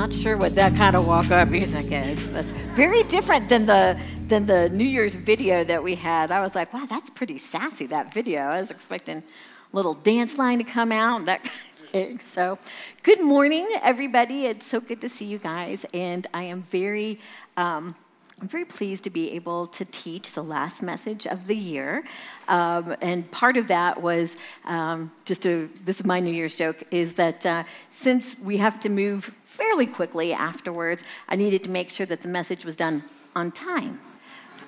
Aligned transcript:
not 0.00 0.14
sure 0.14 0.38
what 0.38 0.54
that 0.54 0.74
kind 0.76 0.96
of 0.96 1.06
walk-up 1.06 1.48
music 1.50 1.92
is. 1.92 2.30
That's 2.30 2.50
very 2.74 3.02
different 3.02 3.50
than 3.50 3.66
the 3.66 4.00
than 4.28 4.46
the 4.46 4.70
New 4.70 4.86
Year's 4.96 5.14
video 5.14 5.62
that 5.62 5.82
we 5.82 5.94
had. 5.94 6.30
I 6.30 6.40
was 6.40 6.54
like, 6.54 6.72
wow, 6.72 6.86
that's 6.86 7.10
pretty 7.10 7.36
sassy. 7.36 7.84
That 7.84 8.14
video. 8.14 8.40
I 8.40 8.60
was 8.60 8.70
expecting 8.70 9.18
a 9.18 9.76
little 9.76 9.92
dance 9.92 10.38
line 10.38 10.56
to 10.56 10.64
come 10.64 10.90
out, 10.90 11.26
that 11.26 11.40
kind 11.44 11.54
of 11.54 11.90
thing. 11.90 12.18
So, 12.18 12.58
good 13.02 13.20
morning, 13.22 13.68
everybody. 13.82 14.46
It's 14.46 14.64
so 14.64 14.80
good 14.80 15.02
to 15.02 15.08
see 15.10 15.26
you 15.26 15.36
guys, 15.36 15.84
and 15.92 16.26
I 16.32 16.44
am 16.44 16.62
very. 16.62 17.18
Um, 17.58 17.94
I'm 18.40 18.48
very 18.48 18.64
pleased 18.64 19.04
to 19.04 19.10
be 19.10 19.32
able 19.32 19.66
to 19.66 19.84
teach 19.84 20.32
the 20.32 20.42
last 20.42 20.82
message 20.82 21.26
of 21.26 21.46
the 21.46 21.54
year. 21.54 22.04
Um, 22.48 22.96
and 23.02 23.30
part 23.30 23.58
of 23.58 23.68
that 23.68 24.00
was 24.00 24.38
um, 24.64 25.12
just 25.26 25.44
a, 25.44 25.68
this 25.84 26.00
is 26.00 26.06
my 26.06 26.20
New 26.20 26.32
Year's 26.32 26.56
joke, 26.56 26.82
is 26.90 27.14
that 27.14 27.44
uh, 27.44 27.64
since 27.90 28.38
we 28.38 28.56
have 28.56 28.80
to 28.80 28.88
move 28.88 29.24
fairly 29.44 29.84
quickly 29.84 30.32
afterwards, 30.32 31.04
I 31.28 31.36
needed 31.36 31.64
to 31.64 31.70
make 31.70 31.90
sure 31.90 32.06
that 32.06 32.22
the 32.22 32.28
message 32.28 32.64
was 32.64 32.76
done 32.76 33.04
on 33.36 33.52
time. 33.52 34.00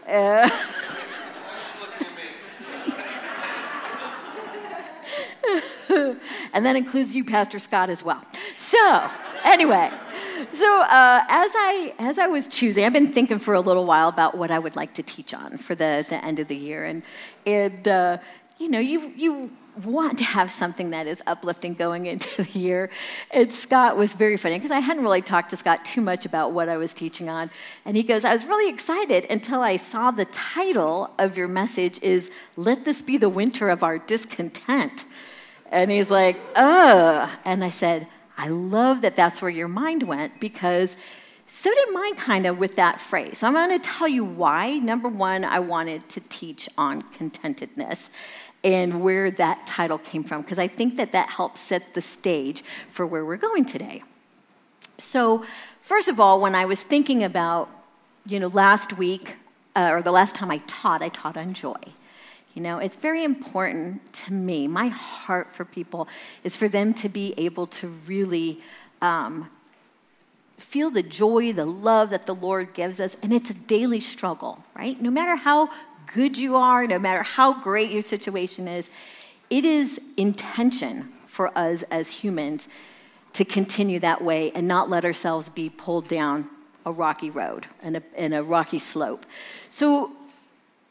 Uh, 0.07 0.47
and 6.53 6.67
that 6.67 6.77
includes 6.77 7.15
you, 7.15 7.25
Pastor 7.25 7.59
Scott, 7.59 7.89
as 7.89 8.05
well. 8.05 8.23
So, 8.59 9.11
anyway 9.45 9.91
so 10.53 10.83
uh, 10.83 11.25
as 11.29 11.53
I 11.55 11.95
as 11.99 12.19
I 12.19 12.27
was 12.27 12.47
choosing, 12.47 12.85
I've 12.85 12.93
been 12.93 13.13
thinking 13.13 13.39
for 13.39 13.55
a 13.55 13.61
little 13.61 13.87
while 13.87 14.09
about 14.09 14.37
what 14.37 14.51
I 14.51 14.59
would 14.59 14.77
like 14.77 14.93
to 14.95 15.03
teach 15.03 15.33
on 15.33 15.57
for 15.57 15.75
the, 15.75 16.05
the 16.09 16.23
end 16.23 16.41
of 16.41 16.49
the 16.49 16.57
year, 16.57 16.85
and 16.85 17.03
and 17.47 17.89
uh, 17.89 18.19
you 18.59 18.69
know 18.69 18.79
you 18.79 19.13
you 19.17 19.51
want 19.87 20.19
to 20.19 20.25
have 20.25 20.51
something 20.51 20.91
that 20.91 21.07
is 21.07 21.23
uplifting 21.27 21.73
going 21.73 22.05
into 22.07 22.43
the 22.43 22.59
year. 22.59 22.91
And 23.31 23.51
Scott 23.51 23.97
was 23.97 24.13
very 24.13 24.37
funny 24.37 24.57
because 24.57 24.71
I 24.71 24.81
hadn't 24.81 25.03
really 25.03 25.23
talked 25.23 25.51
to 25.51 25.57
Scott 25.57 25.87
too 25.87 26.03
much 26.03 26.27
about 26.27 26.53
what 26.53 26.69
I 26.69 26.77
was 26.77 26.93
teaching 26.93 27.31
on, 27.31 27.51
and 27.85 27.97
he 27.97 28.03
goes, 28.03 28.25
"I 28.25 28.33
was 28.33 28.45
really 28.45 28.71
excited 28.71 29.27
until 29.31 29.61
I 29.61 29.77
saw 29.77 30.11
the 30.11 30.27
title 30.27 31.11
of 31.19 31.39
your 31.39 31.49
message 31.49 31.99
is 32.03 32.31
Let 32.57 32.85
This 32.85 33.01
Be 33.01 33.17
the 33.17 33.31
Winter 33.31 33.71
of 33.71 33.83
Our 33.83 33.99
Discontent," 33.99 35.07
and 35.71 35.91
he's 35.91 36.11
like, 36.11 36.37
"Ugh," 36.57 37.31
and 37.45 37.65
I 37.65 37.71
said. 37.71 38.07
I 38.37 38.49
love 38.49 39.03
that 39.03 39.17
that's 39.17 39.43
where 39.43 39.51
your 39.51 39.69
mind 39.69 40.03
went 40.03 40.41
because 40.41 40.97
so 41.47 41.73
did 41.73 41.93
mine 41.93 42.15
kind 42.15 42.47
of 42.47 42.59
with 42.59 42.77
that 42.77 42.99
phrase. 42.99 43.39
So 43.39 43.47
I'm 43.47 43.53
going 43.53 43.79
to 43.79 43.79
tell 43.79 44.09
you 44.09 44.25
why. 44.25 44.79
Number 44.79 45.09
one, 45.09 45.45
I 45.45 45.59
wanted 45.59 46.09
to 46.11 46.21
teach 46.29 46.69
on 46.79 47.03
contentedness 47.03 48.09
and 48.65 49.03
where 49.03 49.31
that 49.31 49.67
title 49.67 49.99
came 49.99 50.25
from 50.25 50.43
because 50.43 50.59
I 50.59 50.69
think 50.69 50.97
that 50.97 51.13
that 51.13 51.31
helps 51.31 51.61
set 51.61 51.95
the 51.95 52.01
stage 52.01 52.63
for 52.89 53.07
where 53.07 53.25
we're 53.25 53.37
going 53.37 53.65
today. 53.65 54.03
So, 54.99 55.45
first 55.81 56.09
of 56.09 56.21
all, 56.21 56.41
when 56.41 56.55
I 56.55 56.65
was 56.65 56.83
thinking 56.83 57.25
about, 57.25 57.69
you 58.25 58.39
know, 58.39 58.49
last 58.49 58.97
week 58.97 59.37
uh, 59.75 59.91
or 59.91 60.03
the 60.03 60.13
last 60.13 60.35
time 60.35 60.51
I 60.51 60.59
taught, 60.67 61.03
I 61.03 61.09
taught 61.09 61.37
on 61.37 61.55
joy. 61.55 61.75
You 62.55 62.63
know, 62.63 62.79
it's 62.79 62.97
very 62.97 63.25
important 63.25 64.13
to 64.15 64.33
me. 64.33 64.69
My 64.69 64.89
heart 64.89 65.51
for 65.51 65.65
people 65.65 66.07
is 66.45 66.57
for 66.57 66.69
them 66.69 66.93
to 66.95 67.09
be 67.09 67.35
able 67.39 67.67
to 67.69 67.89
really 67.89 68.61
um, 69.01 69.51
feel 70.59 70.91
the 70.91 71.03
joy, 71.03 71.53
the 71.53 71.65
love 71.65 72.11
that 72.11 72.27
the 72.27 72.35
Lord 72.35 72.75
gives 72.75 73.01
us. 73.01 73.17
And 73.23 73.33
it's 73.33 73.51
a 73.51 73.55
daily 73.55 74.01
struggle, 74.01 74.65
right? 74.77 75.01
No 75.01 75.11
matter 75.11 75.37
how 75.37 75.71
good 76.13 76.37
you 76.37 76.57
are, 76.57 76.87
no 76.87 76.99
matter 76.99 77.23
how 77.23 77.61
great 77.61 77.91
your 77.91 78.03
situation 78.03 78.69
is, 78.69 78.91
it 79.49 79.65
is 79.65 80.01
intention 80.17 81.13
for 81.27 81.57
us 81.57 81.83
as 81.85 82.11
humans 82.11 82.69
to 83.33 83.45
continue 83.45 83.99
that 84.01 84.23
way 84.23 84.53
and 84.53 84.69
not 84.69 84.91
let 84.91 85.05
ourselves 85.05 85.49
be 85.49 85.71
pulled 85.71 86.07
down 86.07 86.49
a 86.85 86.93
rocky 86.93 87.31
road 87.31 87.67
and 87.83 87.97
a, 87.97 88.03
and 88.17 88.35
a 88.35 88.43
rocky 88.43 88.79
slope. 88.79 89.25
So 89.71 90.13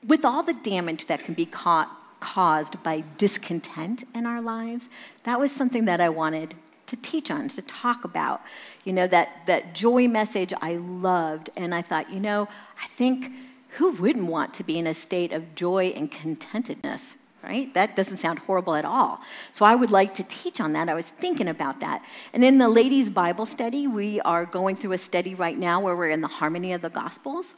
with 0.05 0.25
all 0.25 0.43
the 0.43 0.53
damage 0.53 1.05
that 1.07 1.23
can 1.23 1.33
be 1.33 1.45
caused 1.45 2.83
by 2.83 3.03
discontent 3.17 4.03
in 4.15 4.25
our 4.25 4.41
lives, 4.41 4.89
that 5.23 5.39
was 5.39 5.51
something 5.51 5.85
that 5.85 6.01
I 6.01 6.09
wanted 6.09 6.55
to 6.87 6.95
teach 6.97 7.31
on, 7.31 7.47
to 7.49 7.61
talk 7.61 8.03
about. 8.03 8.41
You 8.83 8.93
know, 8.93 9.07
that, 9.07 9.45
that 9.45 9.73
joy 9.73 10.07
message 10.07 10.53
I 10.61 10.75
loved. 10.75 11.49
And 11.55 11.73
I 11.73 11.81
thought, 11.81 12.11
you 12.11 12.19
know, 12.19 12.47
I 12.81 12.87
think 12.87 13.31
who 13.77 13.91
wouldn't 13.91 14.27
want 14.27 14.53
to 14.55 14.63
be 14.63 14.77
in 14.77 14.87
a 14.87 14.93
state 14.93 15.31
of 15.31 15.55
joy 15.55 15.93
and 15.95 16.11
contentedness, 16.11 17.15
right? 17.41 17.73
That 17.73 17.95
doesn't 17.95 18.17
sound 18.17 18.39
horrible 18.39 18.75
at 18.75 18.83
all. 18.83 19.21
So 19.53 19.65
I 19.65 19.75
would 19.75 19.91
like 19.91 20.13
to 20.15 20.23
teach 20.23 20.59
on 20.59 20.73
that. 20.73 20.89
I 20.89 20.93
was 20.93 21.09
thinking 21.09 21.47
about 21.47 21.79
that. 21.79 22.03
And 22.33 22.43
in 22.43 22.57
the 22.57 22.67
ladies' 22.67 23.09
Bible 23.09 23.45
study, 23.45 23.87
we 23.87 24.19
are 24.21 24.45
going 24.45 24.75
through 24.75 24.91
a 24.91 24.97
study 24.97 25.33
right 25.33 25.57
now 25.57 25.79
where 25.79 25.95
we're 25.95 26.09
in 26.09 26.21
the 26.21 26.27
harmony 26.27 26.73
of 26.73 26.81
the 26.81 26.89
Gospels. 26.89 27.55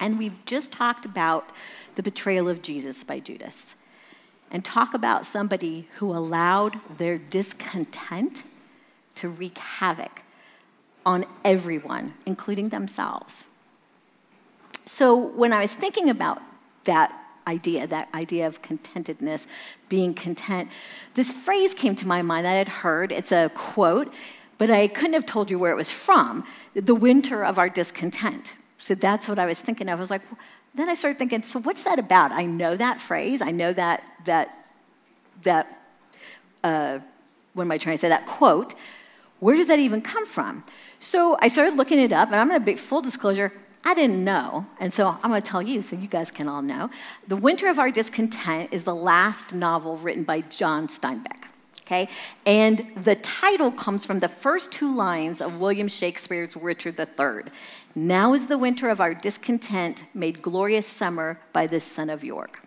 And 0.00 0.18
we've 0.18 0.44
just 0.46 0.72
talked 0.72 1.04
about 1.04 1.50
the 1.94 2.02
betrayal 2.02 2.48
of 2.48 2.62
Jesus 2.62 3.04
by 3.04 3.20
Judas 3.20 3.76
and 4.50 4.64
talk 4.64 4.94
about 4.94 5.26
somebody 5.26 5.86
who 5.96 6.10
allowed 6.10 6.80
their 6.96 7.18
discontent 7.18 8.42
to 9.16 9.28
wreak 9.28 9.58
havoc 9.58 10.22
on 11.04 11.24
everyone, 11.44 12.14
including 12.26 12.70
themselves. 12.70 13.46
So 14.86 15.14
when 15.14 15.52
I 15.52 15.60
was 15.60 15.74
thinking 15.74 16.10
about 16.10 16.40
that 16.84 17.14
idea, 17.46 17.86
that 17.86 18.08
idea 18.14 18.46
of 18.46 18.62
contentedness, 18.62 19.46
being 19.88 20.14
content, 20.14 20.68
this 21.14 21.30
phrase 21.30 21.74
came 21.74 21.94
to 21.96 22.06
my 22.06 22.22
mind 22.22 22.46
that 22.46 22.56
I'd 22.56 22.68
heard. 22.68 23.12
It's 23.12 23.32
a 23.32 23.50
quote, 23.54 24.12
but 24.58 24.70
I 24.70 24.88
couldn't 24.88 25.14
have 25.14 25.26
told 25.26 25.50
you 25.50 25.58
where 25.58 25.72
it 25.72 25.76
was 25.76 25.90
from. 25.90 26.44
The 26.74 26.94
winter 26.94 27.44
of 27.44 27.58
our 27.58 27.68
discontent. 27.68 28.54
So 28.80 28.94
that's 28.94 29.28
what 29.28 29.38
I 29.38 29.44
was 29.46 29.60
thinking 29.60 29.88
of. 29.88 29.98
I 29.98 30.00
was 30.00 30.10
like, 30.10 30.22
then 30.74 30.88
I 30.88 30.94
started 30.94 31.18
thinking, 31.18 31.42
so 31.42 31.60
what's 31.60 31.84
that 31.84 31.98
about? 31.98 32.32
I 32.32 32.46
know 32.46 32.74
that 32.76 33.00
phrase. 33.00 33.42
I 33.42 33.50
know 33.50 33.72
that 33.74 34.02
that 34.24 34.54
that 35.42 35.66
uh, 36.64 36.98
what 37.54 37.64
am 37.64 37.72
I 37.72 37.78
trying 37.78 37.94
to 37.94 37.98
say? 37.98 38.08
That 38.08 38.26
quote. 38.26 38.74
Where 39.38 39.56
does 39.56 39.68
that 39.68 39.78
even 39.78 40.02
come 40.02 40.26
from? 40.26 40.64
So 40.98 41.36
I 41.40 41.48
started 41.48 41.76
looking 41.76 41.98
it 41.98 42.12
up, 42.12 42.28
and 42.28 42.36
I'm 42.36 42.48
going 42.48 42.60
to 42.60 42.64
be 42.64 42.76
full 42.76 43.00
disclosure. 43.00 43.52
I 43.84 43.94
didn't 43.94 44.22
know, 44.22 44.66
and 44.78 44.92
so 44.92 45.18
I'm 45.22 45.30
going 45.30 45.40
to 45.40 45.50
tell 45.50 45.62
you 45.62 45.80
so 45.80 45.96
you 45.96 46.08
guys 46.08 46.30
can 46.30 46.46
all 46.46 46.60
know. 46.60 46.90
The 47.26 47.36
Winter 47.36 47.68
of 47.68 47.78
Our 47.78 47.90
Discontent 47.90 48.68
is 48.72 48.84
the 48.84 48.94
last 48.94 49.54
novel 49.54 49.96
written 49.96 50.24
by 50.24 50.42
John 50.42 50.86
Steinbeck. 50.88 51.49
Okay? 51.90 52.08
And 52.46 52.92
the 53.02 53.16
title 53.16 53.72
comes 53.72 54.06
from 54.06 54.20
the 54.20 54.28
first 54.28 54.70
two 54.70 54.94
lines 54.94 55.40
of 55.40 55.58
William 55.58 55.88
Shakespeare's 55.88 56.56
Richard 56.56 56.96
III. 56.96 57.50
Now 57.96 58.32
is 58.32 58.46
the 58.46 58.58
winter 58.58 58.88
of 58.88 59.00
our 59.00 59.12
discontent 59.12 60.04
made 60.14 60.40
glorious 60.40 60.86
summer 60.86 61.40
by 61.52 61.66
this 61.66 61.82
son 61.82 62.08
of 62.08 62.22
York. 62.22 62.62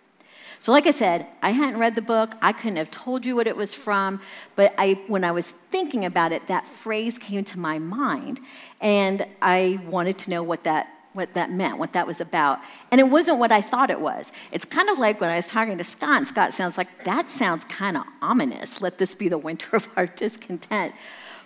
So, 0.59 0.73
like 0.73 0.88
I 0.88 0.91
said, 0.91 1.25
I 1.41 1.51
hadn't 1.51 1.79
read 1.79 1.95
the 1.95 2.01
book. 2.01 2.35
I 2.41 2.51
couldn't 2.51 2.75
have 2.75 2.91
told 2.91 3.25
you 3.25 3.38
what 3.38 3.47
it 3.47 3.56
was 3.56 3.73
from. 3.73 4.19
But 4.57 4.73
I, 4.78 5.01
when 5.07 5.23
I 5.23 5.31
was 5.31 5.51
thinking 5.51 6.03
about 6.03 6.33
it, 6.33 6.47
that 6.47 6.67
phrase 6.67 7.17
came 7.17 7.45
to 7.45 7.59
my 7.59 7.79
mind. 7.79 8.41
And 8.81 9.25
I 9.41 9.79
wanted 9.88 10.17
to 10.19 10.31
know 10.31 10.44
what 10.44 10.66
that, 10.66 10.89
what 11.13 11.34
that 11.35 11.51
meant, 11.51 11.78
what 11.78 11.94
that 11.94 12.06
was 12.06 12.19
about. 12.19 12.59
And 12.91 13.00
it 13.00 13.06
wasn't 13.06 13.40
what 13.40 13.51
I 13.51 13.62
thought 13.62 13.90
it 13.90 14.00
was. 14.00 14.31
It's 14.51 14.66
kind 14.66 14.90
of 14.90 15.00
like 15.00 15.22
when 15.22 15.29
I 15.29 15.38
was 15.38 15.47
talking 15.47 15.78
to 15.78 15.84
Scott, 15.84 16.18
and 16.18 16.28
Scott 16.28 16.53
sounds 16.53 16.78
like, 16.78 17.03
that 17.06 17.29
sounds 17.29 17.66
kind 17.66 17.96
of 17.96 18.03
ominous. 18.22 18.81
Let 18.81 18.97
this 18.97 19.16
be 19.16 19.29
the 19.29 19.38
winter 19.38 19.75
of 19.75 19.88
our 19.96 20.07
discontent. 20.07 20.94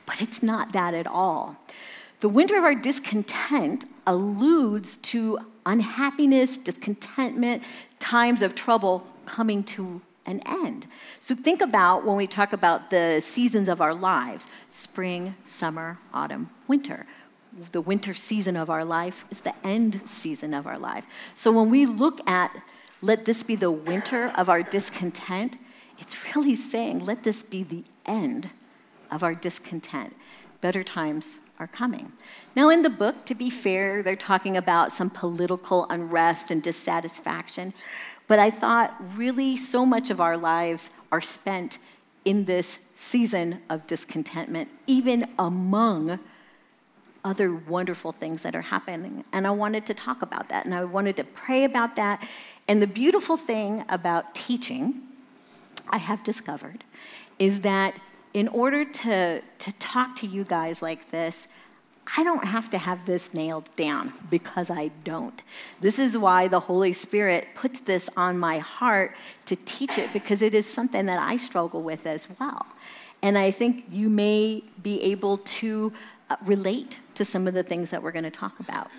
But 0.05 0.21
it's 0.21 0.41
not 0.41 0.71
that 0.71 0.93
at 0.93 1.05
all. 1.05 1.57
The 2.21 2.29
winter 2.29 2.57
of 2.57 2.63
our 2.63 2.73
discontent 2.73 3.85
alludes 4.07 4.97
to 4.97 5.37
unhappiness, 5.65 6.57
discontentment, 6.57 7.61
times 7.99 8.41
of 8.41 8.55
trouble 8.55 9.05
coming 9.25 9.63
to 9.65 10.01
an 10.25 10.41
end. 10.45 10.87
So 11.19 11.35
think 11.35 11.61
about 11.61 12.05
when 12.05 12.15
we 12.15 12.25
talk 12.25 12.53
about 12.53 12.89
the 12.89 13.19
seasons 13.21 13.69
of 13.69 13.81
our 13.81 13.93
lives 13.93 14.47
spring, 14.69 15.35
summer, 15.45 15.99
autumn, 16.13 16.49
winter. 16.67 17.05
The 17.71 17.81
winter 17.81 18.13
season 18.13 18.55
of 18.55 18.69
our 18.69 18.85
life 18.85 19.25
is 19.31 19.41
the 19.41 19.53
end 19.65 20.01
season 20.05 20.53
of 20.53 20.67
our 20.67 20.77
life. 20.77 21.07
So 21.33 21.51
when 21.51 21.71
we 21.71 21.85
look 21.85 22.27
at 22.29 22.51
let 23.01 23.25
this 23.25 23.43
be 23.43 23.55
the 23.55 23.71
winter 23.71 24.31
of 24.35 24.49
our 24.49 24.63
discontent, 24.63 25.57
it's 25.99 26.35
really 26.35 26.55
saying 26.55 27.05
let 27.05 27.23
this 27.23 27.43
be 27.43 27.63
the 27.63 27.83
end 28.05 28.49
of 29.11 29.23
our 29.23 29.35
discontent. 29.35 30.15
Better 30.61 30.83
times 30.83 31.39
are 31.59 31.67
coming. 31.67 32.11
Now, 32.55 32.69
in 32.69 32.83
the 32.83 32.89
book, 32.89 33.25
to 33.25 33.35
be 33.35 33.49
fair, 33.49 34.03
they're 34.03 34.15
talking 34.15 34.55
about 34.55 34.91
some 34.91 35.09
political 35.09 35.87
unrest 35.89 36.51
and 36.51 36.61
dissatisfaction, 36.61 37.73
but 38.27 38.39
I 38.39 38.51
thought 38.51 38.95
really 39.15 39.57
so 39.57 39.85
much 39.85 40.09
of 40.09 40.21
our 40.21 40.37
lives 40.37 40.91
are 41.11 41.21
spent 41.21 41.79
in 42.25 42.45
this 42.45 42.79
season 42.93 43.61
of 43.69 43.87
discontentment, 43.87 44.69
even 44.85 45.29
among 45.39 46.19
other 47.27 47.53
wonderful 47.53 48.13
things 48.13 48.41
that 48.43 48.55
are 48.55 48.61
happening. 48.61 49.25
And 49.33 49.45
I 49.45 49.51
wanted 49.51 49.85
to 49.87 49.93
talk 49.93 50.21
about 50.21 50.47
that, 50.49 50.65
and 50.65 50.73
I 50.73 50.85
wanted 50.85 51.17
to 51.17 51.25
pray 51.25 51.65
about 51.65 51.97
that. 51.97 52.25
And 52.67 52.81
the 52.81 52.87
beautiful 52.87 53.35
thing 53.35 53.83
about 53.89 54.33
teaching, 54.33 55.01
I 55.89 55.97
have 55.97 56.23
discovered, 56.23 56.85
is 57.37 57.61
that 57.61 57.99
in 58.33 58.47
order 58.47 58.85
to, 58.85 59.41
to 59.41 59.71
talk 59.73 60.15
to 60.17 60.27
you 60.27 60.43
guys 60.43 60.81
like 60.81 61.11
this, 61.11 61.47
I 62.15 62.23
don't 62.23 62.45
have 62.45 62.69
to 62.69 62.77
have 62.77 63.05
this 63.05 63.33
nailed 63.33 63.69
down 63.75 64.13
because 64.29 64.69
I 64.69 64.91
don't. 65.03 65.41
This 65.81 65.99
is 65.99 66.17
why 66.17 66.47
the 66.47 66.61
Holy 66.61 66.93
Spirit 66.93 67.49
puts 67.53 67.81
this 67.81 68.09
on 68.15 68.37
my 68.37 68.59
heart 68.59 69.15
to 69.47 69.57
teach 69.57 69.97
it 69.97 70.13
because 70.13 70.41
it 70.41 70.53
is 70.53 70.65
something 70.65 71.05
that 71.07 71.19
I 71.19 71.35
struggle 71.35 71.81
with 71.81 72.07
as 72.07 72.29
well. 72.39 72.65
And 73.21 73.37
I 73.37 73.51
think 73.51 73.85
you 73.91 74.09
may 74.09 74.63
be 74.81 75.01
able 75.01 75.39
to 75.59 75.91
uh, 76.29 76.35
relate 76.45 76.99
to 77.17 77.25
some 77.25 77.47
of 77.47 77.53
the 77.53 77.63
things 77.63 77.89
that 77.89 78.01
we're 78.01 78.11
going 78.11 78.23
to 78.23 78.31
talk 78.31 78.59
about. 78.59 78.89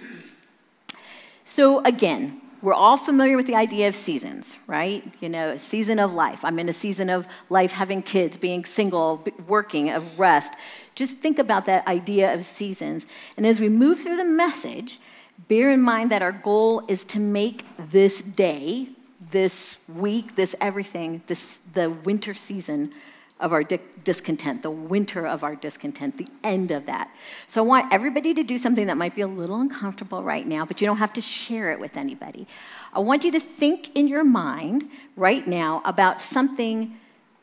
So, 1.45 1.83
again, 1.85 2.41
we're 2.61 2.75
all 2.75 2.97
familiar 2.97 3.37
with 3.37 3.47
the 3.47 3.55
idea 3.55 3.89
of 3.89 3.95
seasons, 3.95 4.59
right? 4.67 5.03
You 5.21 5.29
know, 5.29 5.51
a 5.51 5.59
season 5.59 5.99
of 5.99 6.13
life. 6.13 6.45
I'm 6.45 6.59
in 6.59 6.69
a 6.69 6.73
season 6.73 7.09
of 7.09 7.29
life 7.49 7.73
having 7.73 8.03
kids, 8.03 8.37
being 8.37 8.65
single, 8.65 9.25
working, 9.47 9.91
of 9.91 10.19
rest. 10.19 10.55
Just 10.97 11.19
think 11.19 11.39
about 11.39 11.67
that 11.67 11.87
idea 11.87 12.35
of 12.35 12.45
seasons. 12.45 13.07
And 13.37 13.47
as 13.47 13.61
we 13.61 13.69
move 13.69 14.01
through 14.01 14.17
the 14.17 14.25
message, 14.25 14.99
bear 15.47 15.71
in 15.71 15.81
mind 15.81 16.11
that 16.11 16.21
our 16.21 16.33
goal 16.33 16.83
is 16.89 17.05
to 17.05 17.21
make 17.21 17.65
this 17.79 18.21
day, 18.23 18.89
this 19.31 19.79
week, 19.89 20.35
this 20.35 20.57
everything, 20.61 21.23
this 21.29 21.61
the 21.73 21.91
winter 21.91 22.35
season 22.35 22.93
of 23.41 23.53
our 23.53 23.63
di- 23.63 23.79
discontent, 24.03 24.63
the 24.63 24.71
winter 24.71 25.27
of 25.27 25.45
our 25.45 25.55
discontent, 25.55 26.19
the 26.19 26.27
end 26.43 26.71
of 26.71 26.87
that. 26.87 27.11
So 27.47 27.63
I 27.63 27.67
want 27.67 27.93
everybody 27.93 28.35
to 28.35 28.43
do 28.43 28.59
something 28.59 28.87
that 28.87 28.97
might 28.97 29.15
be 29.15 29.21
a 29.21 29.29
little 29.29 29.61
uncomfortable 29.61 30.23
right 30.23 30.47
now, 30.47 30.65
but 30.65 30.81
you 30.81 30.87
don't 30.87 30.99
have 30.99 31.13
to 31.15 31.21
share 31.21 31.71
it 31.71 31.79
with 31.79 31.97
anybody. 31.97 32.47
I 32.93 33.01
want 33.01 33.25
you 33.25 33.31
to 33.33 33.41
think 33.41 33.95
in 33.97 34.09
your 34.09 34.25
mind 34.25 34.85
right 35.17 35.47
now 35.47 35.83
about 35.85 36.21
something 36.21 36.97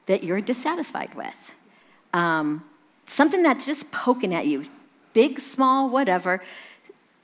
that 0.05 0.23
you're 0.23 0.41
dissatisfied 0.41 1.15
with, 1.15 1.51
um, 2.13 2.63
something 3.05 3.41
that's 3.41 3.65
just 3.65 3.91
poking 3.91 4.33
at 4.33 4.47
you, 4.47 4.65
big, 5.13 5.39
small, 5.39 5.89
whatever. 5.89 6.43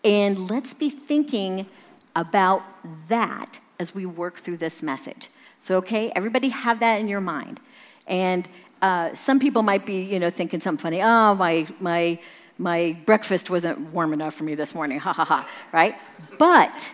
And 0.03 0.50
let's 0.50 0.74
be 0.74 0.89
thinking 0.89 1.67
about 2.15 2.63
that 3.09 3.59
as 3.79 3.94
we 3.94 4.06
work 4.06 4.38
through 4.38 4.57
this 4.57 4.81
message. 4.81 5.29
So, 5.59 5.77
okay, 5.77 6.12
everybody 6.15 6.50
have 6.50 6.79
that 6.79 7.00
in 7.00 7.07
your 7.07 7.21
mind. 7.21 7.59
And 8.07 8.48
uh, 8.81 9.13
some 9.13 9.39
people 9.39 9.63
might 9.63 9.86
be, 9.86 10.01
you 10.01 10.19
know, 10.19 10.30
thinking 10.30 10.59
something 10.59 10.81
funny. 10.81 11.01
Oh, 11.01 11.36
my, 11.36 11.68
my, 11.80 12.19
my 12.57 12.98
breakfast 13.06 13.50
wasn't 13.50 13.80
warm 13.94 14.13
enough 14.13 14.33
for 14.33 14.44
me 14.44 14.56
this 14.56 14.74
morning. 14.74 15.00
Ha 15.00 15.13
ha 15.13 15.25
ha. 15.25 15.48
Right? 15.71 15.95
But 16.38 16.94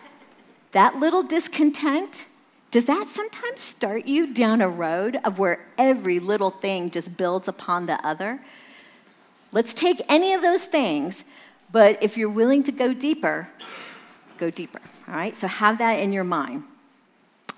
that 0.71 0.95
little 0.95 1.23
discontent, 1.23 2.25
does 2.71 2.85
that 2.85 3.07
sometimes 3.07 3.61
start 3.61 4.05
you 4.05 4.33
down 4.33 4.61
a 4.61 4.69
road 4.69 5.17
of 5.23 5.39
where 5.39 5.65
every 5.77 6.19
little 6.19 6.49
thing 6.49 6.91
just 6.91 7.15
builds 7.15 7.47
upon 7.47 7.85
the 7.85 8.05
other? 8.05 8.39
Let's 9.51 9.73
take 9.73 10.01
any 10.09 10.33
of 10.33 10.41
those 10.41 10.65
things, 10.65 11.23
but 11.71 11.97
if 12.01 12.17
you're 12.17 12.29
willing 12.29 12.63
to 12.63 12.71
go 12.71 12.93
deeper, 12.93 13.49
go 14.37 14.49
deeper. 14.49 14.81
All 15.07 15.15
right? 15.15 15.35
So 15.37 15.47
have 15.47 15.77
that 15.77 15.99
in 15.99 16.11
your 16.11 16.25
mind. 16.25 16.63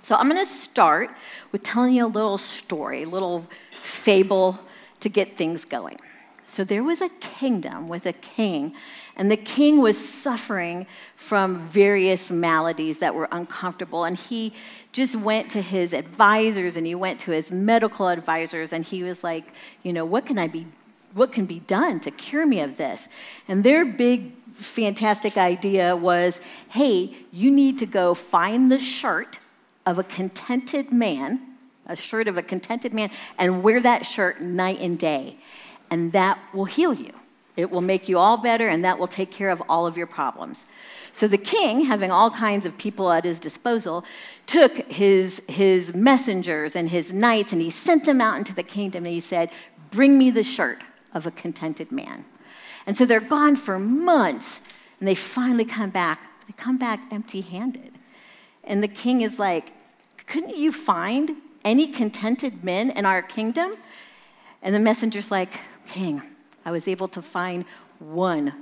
So 0.10 0.16
I'm 0.16 0.28
going 0.28 0.44
to 0.44 0.52
start 0.52 1.12
with 1.52 1.62
telling 1.62 1.94
you 1.94 2.04
a 2.04 2.08
little 2.08 2.40
story, 2.40 3.04
a 3.04 3.08
little 3.08 3.46
fable 3.70 4.60
to 5.02 5.08
get 5.08 5.38
things 5.38 5.66
going. 5.66 6.00
So 6.46 6.64
there 6.64 6.84
was 6.84 7.00
a 7.00 7.10
kingdom 7.10 7.88
with 7.88 8.08
a 8.08 8.14
king, 8.14 8.74
and 9.16 9.30
the 9.30 9.38
king 9.38 9.84
was 9.84 10.04
suffering 10.04 10.88
from 11.16 11.68
various 11.68 12.32
maladies 12.32 12.98
that 12.98 13.14
were 13.14 13.28
uncomfortable. 13.32 14.04
And 14.04 14.18
he 14.18 14.52
just 14.94 15.16
went 15.16 15.52
to 15.52 15.62
his 15.62 15.94
advisors 15.94 16.76
and 16.76 16.88
he 16.88 16.96
went 16.96 17.20
to 17.20 17.32
his 17.32 17.52
medical 17.52 18.08
advisors, 18.08 18.74
and 18.74 18.84
he 18.84 19.04
was 19.04 19.24
like, 19.24 19.54
You 19.84 19.94
know, 19.94 20.06
what 20.06 20.26
can 20.26 20.40
I 20.40 20.48
be? 20.48 20.66
What 21.14 21.32
can 21.32 21.46
be 21.46 21.60
done 21.60 22.00
to 22.00 22.10
cure 22.10 22.48
me 22.48 22.62
of 22.62 22.78
this? 22.78 23.10
And 23.48 23.64
their 23.64 23.86
big, 23.86 24.34
fantastic 24.54 25.38
idea 25.38 25.96
was 25.96 26.42
hey, 26.70 27.14
you 27.32 27.52
need 27.52 27.78
to 27.78 27.86
go 27.86 28.16
find 28.16 28.72
the 28.72 28.80
shirt 28.80 29.38
of 29.90 30.00
a 30.00 30.04
contented 30.04 30.92
man 30.92 31.50
a 31.90 31.96
shirt 31.96 32.28
of 32.28 32.38
a 32.38 32.44
contented 32.44 32.94
man, 32.94 33.10
and 33.38 33.64
wear 33.64 33.82
that 33.82 34.06
shirt 34.06 34.40
night 34.40 34.80
and 34.80 34.98
day. 34.98 35.36
And 35.90 36.14
that 36.14 36.40
will 36.54 36.66
heal 36.66 36.94
you. 36.94 37.12
It 37.58 37.72
will 37.72 37.82
make 37.82 38.08
you 38.08 38.18
all 38.18 38.38
better, 38.38 38.68
and 38.68 38.86
that 38.86 39.00
will 39.00 39.08
take 39.08 39.32
care 39.32 39.50
of 39.50 39.62
all 39.68 39.88
of 39.88 39.98
your 39.98 40.08
problems. 40.08 40.66
So 41.12 41.28
the 41.28 41.38
king, 41.38 41.86
having 41.86 42.12
all 42.12 42.30
kinds 42.30 42.66
of 42.68 42.78
people 42.78 43.12
at 43.12 43.26
his 43.26 43.40
disposal, 43.40 44.06
took 44.46 44.90
his, 44.92 45.42
his 45.50 45.94
messengers 45.96 46.76
and 46.76 46.90
his 46.90 47.12
knights 47.12 47.52
and 47.52 47.62
he 47.62 47.72
sent 47.72 48.06
them 48.06 48.22
out 48.22 48.38
into 48.38 48.54
the 48.54 48.64
kingdom 48.64 49.06
and 49.06 49.14
he 49.14 49.20
said, 49.20 49.50
Bring 49.90 50.20
me 50.20 50.30
the 50.30 50.44
shirt 50.44 50.84
of 51.16 51.26
a 51.26 51.32
contented 51.32 51.92
man. 51.92 52.26
And 52.86 52.96
so 52.96 53.06
they're 53.06 53.20
gone 53.20 53.56
for 53.56 53.80
months 53.80 54.62
and 55.00 55.08
they 55.08 55.16
finally 55.16 55.66
come 55.66 55.90
back. 55.90 56.22
They 56.46 56.54
come 56.54 56.78
back 56.78 57.02
empty 57.12 57.42
handed. 57.42 57.94
And 58.64 58.84
the 58.84 58.88
king 58.88 59.22
is 59.22 59.40
like, 59.40 59.74
Couldn't 60.30 60.56
you 60.56 60.72
find 60.72 61.32
any 61.66 61.88
contented 61.88 62.64
men 62.64 62.92
in 62.92 63.04
our 63.04 63.24
kingdom? 63.24 63.76
And 64.62 64.76
the 64.76 64.80
messenger's 64.80 65.32
like, 65.32 65.60
King, 65.88 66.22
I 66.64 66.70
was 66.70 66.88
able 66.88 67.08
to 67.10 67.22
find 67.22 67.66
one 67.98 68.54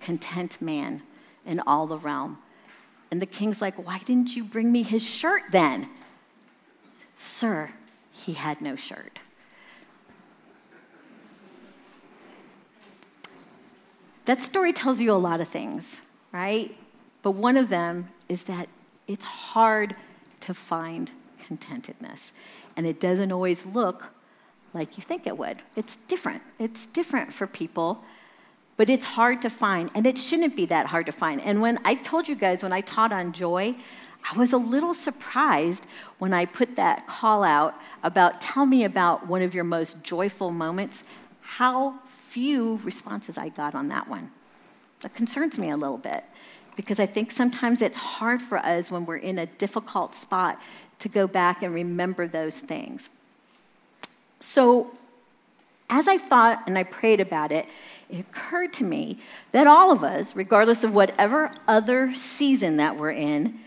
content 0.00 0.62
man 0.62 1.02
in 1.44 1.60
all 1.66 1.88
the 1.88 1.98
realm. 1.98 2.38
And 3.10 3.20
the 3.20 3.26
king's 3.26 3.60
like, 3.60 3.84
Why 3.84 3.98
didn't 3.98 4.36
you 4.36 4.44
bring 4.44 4.70
me 4.70 4.84
his 4.84 5.02
shirt 5.02 5.42
then? 5.50 5.88
Sir, 7.16 7.72
he 8.14 8.34
had 8.34 8.60
no 8.60 8.76
shirt. 8.76 9.20
That 14.26 14.40
story 14.40 14.72
tells 14.72 15.00
you 15.00 15.10
a 15.10 15.18
lot 15.18 15.40
of 15.40 15.48
things, 15.48 16.02
right? 16.30 16.76
But 17.22 17.32
one 17.32 17.56
of 17.56 17.70
them 17.70 18.10
is 18.28 18.44
that 18.44 18.68
it's 19.08 19.24
hard 19.24 19.96
to 20.48 20.54
find 20.54 21.10
contentedness. 21.46 22.32
And 22.74 22.86
it 22.86 22.98
doesn't 22.98 23.30
always 23.30 23.66
look 23.66 24.04
like 24.72 24.96
you 24.96 25.02
think 25.02 25.26
it 25.26 25.36
would. 25.36 25.58
It's 25.76 25.96
different. 26.08 26.42
It's 26.58 26.86
different 26.86 27.34
for 27.34 27.46
people, 27.46 28.02
but 28.78 28.88
it's 28.88 29.04
hard 29.04 29.42
to 29.42 29.50
find. 29.50 29.90
And 29.94 30.06
it 30.06 30.16
shouldn't 30.16 30.56
be 30.56 30.64
that 30.64 30.86
hard 30.86 31.04
to 31.04 31.12
find. 31.12 31.42
And 31.42 31.60
when 31.60 31.78
I 31.84 31.96
told 31.96 32.28
you 32.28 32.34
guys, 32.34 32.62
when 32.62 32.72
I 32.72 32.80
taught 32.80 33.12
on 33.12 33.32
joy, 33.32 33.76
I 34.32 34.38
was 34.38 34.54
a 34.54 34.56
little 34.56 34.94
surprised 34.94 35.86
when 36.16 36.32
I 36.32 36.46
put 36.46 36.76
that 36.76 37.06
call 37.06 37.44
out 37.44 37.74
about 38.02 38.40
tell 38.40 38.64
me 38.64 38.84
about 38.84 39.26
one 39.26 39.42
of 39.42 39.54
your 39.54 39.64
most 39.64 40.02
joyful 40.02 40.50
moments, 40.50 41.04
how 41.42 41.98
few 42.06 42.80
responses 42.84 43.36
I 43.36 43.50
got 43.50 43.74
on 43.74 43.88
that 43.88 44.08
one. 44.08 44.30
That 45.00 45.14
concerns 45.14 45.58
me 45.58 45.68
a 45.68 45.76
little 45.76 45.98
bit 45.98 46.24
because 46.78 47.00
I 47.00 47.06
think 47.06 47.32
sometimes 47.32 47.82
it's 47.82 47.98
hard 47.98 48.40
for 48.40 48.56
us 48.56 48.88
when 48.88 49.04
we're 49.04 49.16
in 49.16 49.36
a 49.36 49.46
difficult 49.46 50.14
spot 50.14 50.62
to 51.00 51.08
go 51.08 51.26
back 51.26 51.60
and 51.60 51.74
remember 51.74 52.28
those 52.28 52.60
things. 52.60 53.10
So, 54.38 54.92
as 55.90 56.06
I 56.06 56.18
thought 56.18 56.62
and 56.68 56.78
I 56.78 56.84
prayed 56.84 57.18
about 57.18 57.50
it, 57.50 57.66
it 58.08 58.20
occurred 58.20 58.72
to 58.74 58.84
me 58.84 59.18
that 59.50 59.66
all 59.66 59.90
of 59.90 60.04
us, 60.04 60.36
regardless 60.36 60.84
of 60.84 60.94
whatever 60.94 61.50
other 61.66 62.14
season 62.14 62.76
that 62.76 62.96
we're 62.96 63.10
in, 63.10 63.58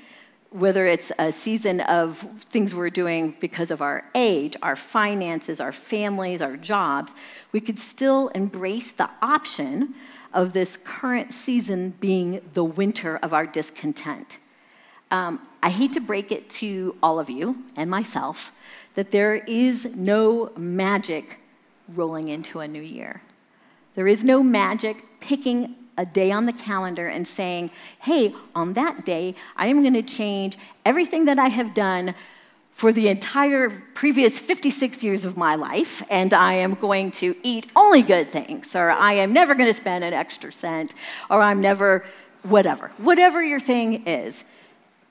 whether 0.51 0.85
it's 0.87 1.11
a 1.19 1.33
season 1.33 1.81
of 1.81 2.17
things 2.17 2.73
we're 2.73 2.89
doing 2.89 3.35
because 3.41 3.71
of 3.71 3.81
our 3.81 4.05
age, 4.15 4.55
our 4.61 4.77
finances, 4.77 5.59
our 5.59 5.73
families, 5.73 6.41
our 6.41 6.55
jobs, 6.55 7.13
we 7.51 7.59
could 7.59 7.77
still 7.77 8.29
embrace 8.29 8.93
the 8.93 9.09
option 9.21 9.95
of 10.33 10.53
this 10.53 10.77
current 10.77 11.31
season 11.31 11.91
being 11.99 12.41
the 12.53 12.63
winter 12.63 13.17
of 13.17 13.33
our 13.33 13.45
discontent. 13.45 14.37
Um, 15.09 15.45
I 15.61 15.69
hate 15.69 15.93
to 15.93 15.99
break 15.99 16.31
it 16.31 16.49
to 16.51 16.95
all 17.03 17.19
of 17.19 17.29
you 17.29 17.63
and 17.75 17.89
myself 17.89 18.55
that 18.95 19.11
there 19.11 19.35
is 19.35 19.95
no 19.95 20.51
magic 20.57 21.39
rolling 21.89 22.27
into 22.27 22.59
a 22.59 22.67
new 22.67 22.81
year. 22.81 23.21
There 23.95 24.07
is 24.07 24.23
no 24.23 24.41
magic 24.41 25.05
picking 25.19 25.75
a 25.97 26.05
day 26.05 26.31
on 26.31 26.45
the 26.45 26.53
calendar 26.53 27.07
and 27.07 27.27
saying, 27.27 27.69
hey, 27.99 28.33
on 28.55 28.73
that 28.73 29.05
day, 29.05 29.35
I 29.55 29.67
am 29.67 29.81
going 29.81 29.93
to 29.93 30.01
change 30.01 30.57
everything 30.85 31.25
that 31.25 31.37
I 31.37 31.49
have 31.49 31.73
done 31.73 32.15
for 32.71 32.91
the 32.91 33.07
entire 33.09 33.69
previous 33.93 34.39
56 34.39 35.03
years 35.03 35.25
of 35.25 35.37
my 35.37 35.55
life, 35.55 36.01
and 36.09 36.33
I 36.33 36.53
am 36.53 36.73
going 36.73 37.11
to 37.11 37.35
eat 37.43 37.69
only 37.75 38.01
good 38.01 38.29
things, 38.29 38.75
or 38.75 38.89
I 38.89 39.13
am 39.13 39.33
never 39.33 39.53
going 39.53 39.67
to 39.67 39.73
spend 39.73 40.03
an 40.03 40.13
extra 40.13 40.51
cent, 40.51 40.95
or 41.29 41.41
I'm 41.41 41.61
never, 41.61 42.05
whatever. 42.43 42.91
Whatever 42.97 43.43
your 43.43 43.59
thing 43.59 44.07
is, 44.07 44.45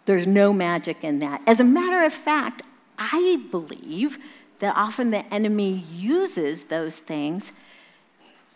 there's 0.07 0.27
no 0.27 0.53
magic 0.53 1.05
in 1.05 1.21
that. 1.21 1.43
As 1.47 1.61
a 1.61 1.65
matter 1.65 2.05
of 2.05 2.13
fact, 2.13 2.63
I 2.99 3.43
believe 3.51 4.19
that 4.59 4.75
often 4.77 5.11
the 5.11 5.25
enemy 5.33 5.85
uses 5.95 6.65
those 6.65 6.99
things 6.99 7.53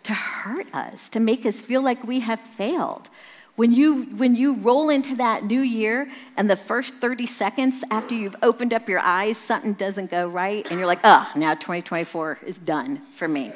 to 0.02 0.12
hurt 0.12 0.73
us, 0.75 1.08
to 1.11 1.20
make 1.20 1.46
us 1.46 1.62
feel 1.62 1.82
like 1.82 2.04
we 2.04 2.20
have 2.20 2.40
failed. 2.40 3.08
When 3.56 3.70
you, 3.70 4.02
when 4.16 4.34
you 4.34 4.54
roll 4.54 4.90
into 4.90 5.14
that 5.16 5.44
new 5.44 5.61
year 5.61 6.08
and 6.37 6.50
the 6.50 6.56
first 6.56 6.94
30 6.96 7.26
seconds 7.26 7.84
after 7.88 8.12
you've 8.12 8.34
opened 8.42 8.75
up 8.75 8.88
your 8.88 8.99
eyes, 8.99 9.38
something 9.38 9.75
doesn't 9.75 10.11
go 10.11 10.28
right, 10.28 10.68
and 10.68 10.78
you're 10.78 10.88
like, 10.88 10.99
oh, 11.04 11.30
now 11.37 11.54
2024 11.54 12.40
is 12.46 12.58
done 12.58 12.96
for 12.96 13.28
me. 13.28 13.52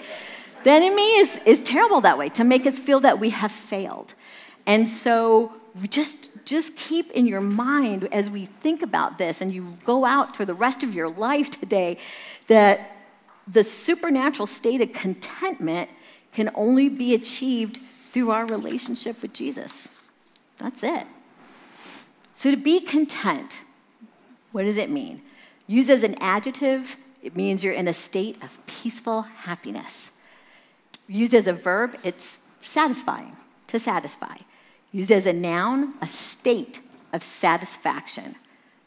The 0.62 0.70
enemy 0.70 1.16
is, 1.16 1.40
is 1.44 1.60
terrible 1.62 2.00
that 2.02 2.16
way, 2.16 2.28
to 2.30 2.44
make 2.44 2.64
us 2.64 2.78
feel 2.78 3.00
that 3.00 3.18
we 3.18 3.30
have 3.30 3.50
failed. 3.50 4.14
And 4.66 4.88
so 4.88 5.52
just, 5.88 6.28
just 6.44 6.76
keep 6.76 7.10
in 7.10 7.26
your 7.26 7.40
mind 7.40 8.08
as 8.12 8.30
we 8.30 8.46
think 8.46 8.82
about 8.82 9.18
this 9.18 9.40
and 9.40 9.52
you 9.52 9.66
go 9.84 10.04
out 10.04 10.36
for 10.36 10.44
the 10.44 10.54
rest 10.54 10.84
of 10.84 10.94
your 10.94 11.08
life 11.08 11.50
today 11.50 11.98
that 12.46 12.92
the 13.48 13.64
supernatural 13.64 14.46
state 14.46 14.80
of 14.80 14.92
contentment 14.92 15.90
can 16.34 16.50
only 16.54 16.88
be 16.88 17.14
achieved 17.14 17.80
through 18.10 18.30
our 18.30 18.46
relationship 18.46 19.22
with 19.22 19.32
Jesus. 19.32 19.88
That's 20.58 20.82
it. 20.82 21.06
So 22.34 22.50
to 22.50 22.56
be 22.56 22.80
content, 22.80 23.62
what 24.52 24.62
does 24.62 24.76
it 24.76 24.90
mean? 24.90 25.22
Used 25.66 25.90
as 25.90 26.02
an 26.02 26.16
adjective, 26.20 26.96
it 27.22 27.36
means 27.36 27.62
you're 27.62 27.74
in 27.74 27.88
a 27.88 27.92
state 27.92 28.42
of 28.42 28.64
peaceful 28.66 29.22
happiness. 29.22 30.12
Used 31.08 31.34
as 31.34 31.46
a 31.46 31.52
verb, 31.52 31.96
it's 32.02 32.38
satisfying, 32.60 33.36
to 33.66 33.78
satisfy. 33.78 34.36
Used 34.92 35.10
as 35.10 35.26
a 35.26 35.32
noun, 35.32 35.94
a 36.00 36.06
state 36.06 36.80
of 37.12 37.22
satisfaction. 37.22 38.36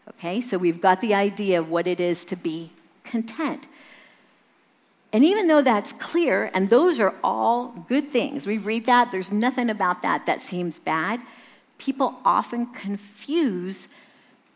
Okay, 0.10 0.42
so 0.42 0.58
we've 0.58 0.82
got 0.82 1.02
the 1.02 1.14
idea 1.14 1.60
of 1.60 1.70
what 1.70 1.88
it 1.88 2.00
is 2.00 2.26
to 2.26 2.36
be 2.36 2.72
content. 3.04 3.68
And 5.14 5.26
even 5.26 5.48
though 5.48 5.62
that's 5.62 5.92
clear, 5.94 6.50
and 6.54 6.70
those 6.70 7.00
are 7.00 7.14
all 7.24 7.86
good 7.90 8.12
things, 8.12 8.48
we 8.48 8.58
read 8.58 8.86
that, 8.86 9.12
there's 9.12 9.32
nothing 9.32 9.70
about 9.70 10.02
that 10.04 10.26
that 10.26 10.40
seems 10.40 10.80
bad. 10.80 11.20
People 11.78 12.16
often 12.24 12.68
confuse 12.68 13.90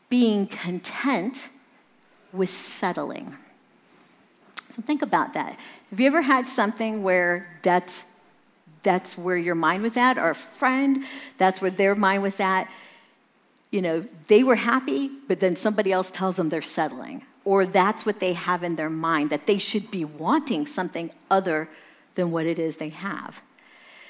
being 0.09 0.47
content 0.47 1.49
with 2.31 2.49
settling. 2.49 3.35
So 4.69 4.81
think 4.81 5.01
about 5.01 5.33
that. 5.33 5.57
Have 5.89 5.99
you 5.99 6.07
ever 6.07 6.21
had 6.21 6.47
something 6.47 7.03
where 7.03 7.59
that's 7.61 8.05
that's 8.83 9.17
where 9.17 9.37
your 9.37 9.55
mind 9.55 9.81
was 9.81 9.97
at, 9.97 10.17
or 10.19 10.29
a 10.29 10.35
friend, 10.35 11.03
that's 11.37 11.59
where 11.59 11.71
their 11.71 11.95
mind 11.95 12.21
was 12.21 12.39
at? 12.39 12.69
You 13.71 13.81
know, 13.81 14.05
they 14.27 14.43
were 14.43 14.55
happy, 14.55 15.09
but 15.27 15.39
then 15.39 15.55
somebody 15.55 15.91
else 15.91 16.11
tells 16.11 16.35
them 16.35 16.49
they're 16.49 16.61
settling 16.61 17.25
or 17.45 17.65
that's 17.65 18.05
what 18.05 18.19
they 18.19 18.33
have 18.33 18.63
in 18.63 18.75
their 18.75 18.89
mind, 18.89 19.29
that 19.29 19.45
they 19.45 19.57
should 19.57 19.91
be 19.91 20.03
wanting 20.03 20.65
something 20.65 21.11
other 21.29 21.69
than 22.15 22.31
what 22.31 22.45
it 22.45 22.59
is 22.59 22.77
they 22.77 22.89
have. 22.89 23.41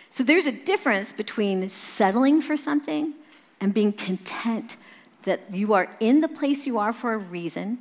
So 0.10 0.24
there's 0.24 0.46
a 0.46 0.52
difference 0.52 1.12
between 1.12 1.68
settling 1.68 2.42
for 2.42 2.56
something 2.56 3.14
and 3.60 3.74
being 3.74 3.92
content 3.92 4.78
that 5.24 5.54
you 5.54 5.74
are 5.74 5.90
in 6.00 6.22
the 6.22 6.28
place 6.28 6.66
you 6.66 6.78
are 6.78 6.94
for 6.94 7.14
a 7.14 7.18
reason, 7.18 7.80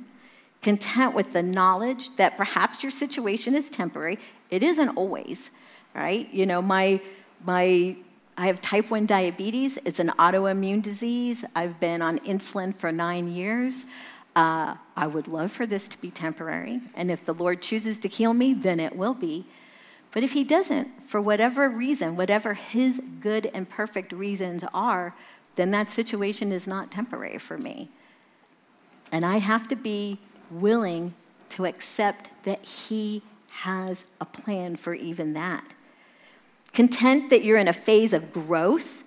content 0.61 1.15
with 1.15 1.31
the 1.31 1.43
knowledge 1.43 2.15
that 2.17 2.35
perhaps 2.35 2.83
your 2.83 2.91
situation 2.91 3.55
is 3.55 3.69
temporary. 3.69 4.19
It 4.49 4.63
isn't 4.63 4.89
always, 4.89 5.51
right? 5.93 6.27
You 6.33 6.45
know, 6.45 6.61
my 6.61 6.99
my 7.45 7.95
I 8.37 8.47
have 8.47 8.59
type 8.61 8.91
1 8.91 9.05
diabetes. 9.05 9.77
It's 9.85 9.99
an 9.99 10.11
autoimmune 10.19 10.81
disease. 10.81 11.45
I've 11.55 11.79
been 11.79 12.01
on 12.01 12.19
insulin 12.19 12.75
for 12.75 12.91
9 12.91 13.31
years. 13.31 13.85
Uh, 14.35 14.75
I 14.97 15.07
would 15.07 15.27
love 15.27 15.51
for 15.51 15.65
this 15.65 15.87
to 15.89 16.01
be 16.01 16.11
temporary, 16.11 16.81
and 16.93 17.09
if 17.09 17.23
the 17.23 17.33
Lord 17.33 17.61
chooses 17.61 17.97
to 17.99 18.09
heal 18.09 18.33
me, 18.33 18.53
then 18.53 18.79
it 18.79 18.95
will 18.95 19.13
be. 19.13 19.45
But 20.11 20.23
if 20.23 20.33
He 20.33 20.43
doesn't, 20.43 21.03
for 21.03 21.21
whatever 21.21 21.69
reason, 21.69 22.17
whatever 22.17 22.53
His 22.53 23.01
good 23.21 23.49
and 23.53 23.69
perfect 23.69 24.11
reasons 24.11 24.65
are, 24.73 25.15
then 25.55 25.71
that 25.71 25.89
situation 25.89 26.51
is 26.51 26.67
not 26.67 26.91
temporary 26.91 27.37
for 27.37 27.57
me. 27.57 27.89
And 29.11 29.25
I 29.25 29.37
have 29.37 29.67
to 29.69 29.75
be 29.75 30.19
willing 30.51 31.13
to 31.49 31.65
accept 31.65 32.29
that 32.43 32.65
He 32.65 33.21
has 33.49 34.05
a 34.19 34.25
plan 34.25 34.75
for 34.75 34.93
even 34.93 35.33
that. 35.33 35.73
Content 36.73 37.29
that 37.29 37.43
you're 37.45 37.57
in 37.57 37.69
a 37.69 37.73
phase 37.73 38.11
of 38.11 38.33
growth 38.33 39.04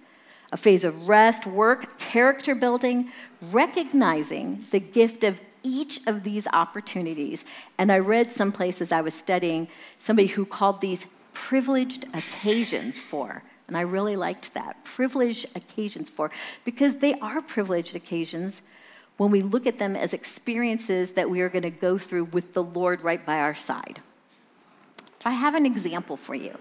a 0.53 0.57
phase 0.57 0.85
of 0.85 1.09
rest, 1.09 1.47
work, 1.47 1.99
character 1.99 2.55
building, 2.55 3.11
recognizing 3.53 4.65
the 4.71 4.81
gift 4.81 5.25
of 5.25 5.41
each 5.63 6.07
of 6.07 6.25
these 6.25 6.47
opportunities. 6.49 7.45
And 7.77 7.93
I 7.93 7.99
read 7.99 8.31
some 8.33 8.53
places 8.53 8.93
I 8.93 9.01
was 9.01 9.15
studying 9.15 9.69
somebody 9.99 10.29
who 10.29 10.47
called 10.47 10.81
these 10.81 11.07
privileged 11.33 12.05
occasions 12.15 13.03
for. 13.03 13.43
And 13.67 13.77
I 13.77 13.83
really 13.83 14.17
liked 14.17 14.55
that. 14.55 14.83
Privileged 14.85 15.47
occasions 15.55 16.09
for, 16.09 16.31
because 16.65 16.97
they 16.97 17.15
are 17.15 17.43
privileged 17.43 17.95
occasions 17.95 18.63
when 19.19 19.31
we 19.31 19.43
look 19.43 19.67
at 19.67 19.79
them 19.79 19.95
as 19.95 20.15
experiences 20.15 21.13
that 21.13 21.29
we 21.29 21.41
are 21.43 21.49
going 21.49 21.63
to 21.63 21.71
go 21.71 21.99
through 21.99 22.25
with 22.25 22.55
the 22.55 22.63
Lord 22.63 23.03
right 23.03 23.25
by 23.27 23.39
our 23.39 23.55
side. 23.55 24.01
I 25.25 25.33
have 25.33 25.55
an 25.55 25.67
example 25.67 26.17
for 26.17 26.35
you. 26.35 26.57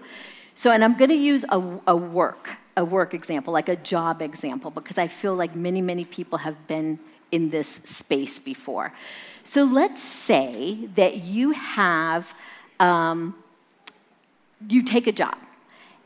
So, 0.54 0.72
and 0.72 0.82
I'm 0.82 0.98
going 0.98 1.10
to 1.10 1.16
use 1.16 1.44
a, 1.48 1.80
a 1.86 1.96
work 1.96 2.58
a 2.78 2.84
work 2.84 3.12
example, 3.12 3.52
like 3.52 3.68
a 3.68 3.76
job 3.76 4.22
example, 4.22 4.70
because 4.70 4.98
I 4.98 5.08
feel 5.08 5.34
like 5.34 5.54
many, 5.54 5.82
many 5.82 6.04
people 6.04 6.38
have 6.38 6.66
been 6.66 6.98
in 7.30 7.50
this 7.50 7.68
space 7.68 8.38
before. 8.38 8.92
So 9.42 9.64
let's 9.64 10.02
say 10.02 10.86
that 10.94 11.16
you 11.16 11.50
have, 11.50 12.34
um, 12.78 13.34
you 14.68 14.82
take 14.82 15.06
a 15.06 15.12
job, 15.12 15.36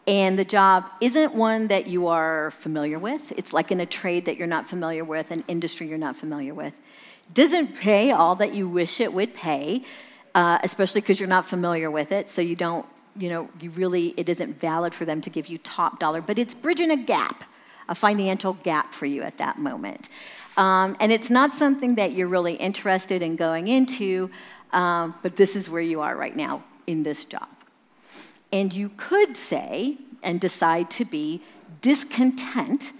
and 0.06 0.38
the 0.38 0.44
job 0.44 0.84
isn't 1.00 1.34
one 1.34 1.68
that 1.68 1.86
you 1.86 2.08
are 2.08 2.50
familiar 2.50 2.98
with. 2.98 3.32
It's 3.38 3.52
like 3.52 3.70
in 3.70 3.80
a 3.80 3.86
trade 3.86 4.24
that 4.24 4.36
you're 4.36 4.48
not 4.48 4.66
familiar 4.66 5.04
with, 5.04 5.30
an 5.30 5.42
industry 5.46 5.86
you're 5.86 5.98
not 5.98 6.16
familiar 6.16 6.54
with. 6.54 6.80
Doesn't 7.34 7.76
pay 7.76 8.10
all 8.10 8.34
that 8.36 8.54
you 8.54 8.68
wish 8.68 9.00
it 9.00 9.12
would 9.12 9.32
pay, 9.34 9.84
uh, 10.34 10.58
especially 10.64 11.02
because 11.02 11.20
you're 11.20 11.28
not 11.28 11.44
familiar 11.44 11.90
with 11.90 12.10
it, 12.12 12.30
so 12.30 12.40
you 12.42 12.56
don't 12.56 12.86
you 13.16 13.28
know, 13.28 13.48
you 13.60 13.70
really, 13.70 14.14
it 14.16 14.28
isn't 14.28 14.60
valid 14.60 14.94
for 14.94 15.04
them 15.04 15.20
to 15.20 15.30
give 15.30 15.46
you 15.46 15.58
top 15.58 15.98
dollar, 15.98 16.20
but 16.20 16.38
it's 16.38 16.54
bridging 16.54 16.90
a 16.90 16.96
gap, 16.96 17.44
a 17.88 17.94
financial 17.94 18.54
gap 18.54 18.94
for 18.94 19.06
you 19.06 19.22
at 19.22 19.38
that 19.38 19.58
moment. 19.58 20.08
Um, 20.56 20.96
and 21.00 21.10
it's 21.12 21.30
not 21.30 21.52
something 21.52 21.94
that 21.96 22.12
you're 22.12 22.28
really 22.28 22.54
interested 22.54 23.22
in 23.22 23.36
going 23.36 23.68
into, 23.68 24.30
um, 24.72 25.14
but 25.22 25.36
this 25.36 25.56
is 25.56 25.68
where 25.68 25.82
you 25.82 26.00
are 26.00 26.16
right 26.16 26.36
now 26.36 26.62
in 26.86 27.02
this 27.02 27.24
job. 27.24 27.48
And 28.52 28.72
you 28.72 28.90
could 28.96 29.36
say 29.36 29.98
and 30.22 30.40
decide 30.40 30.90
to 30.92 31.04
be 31.04 31.42
discontent 31.80 32.92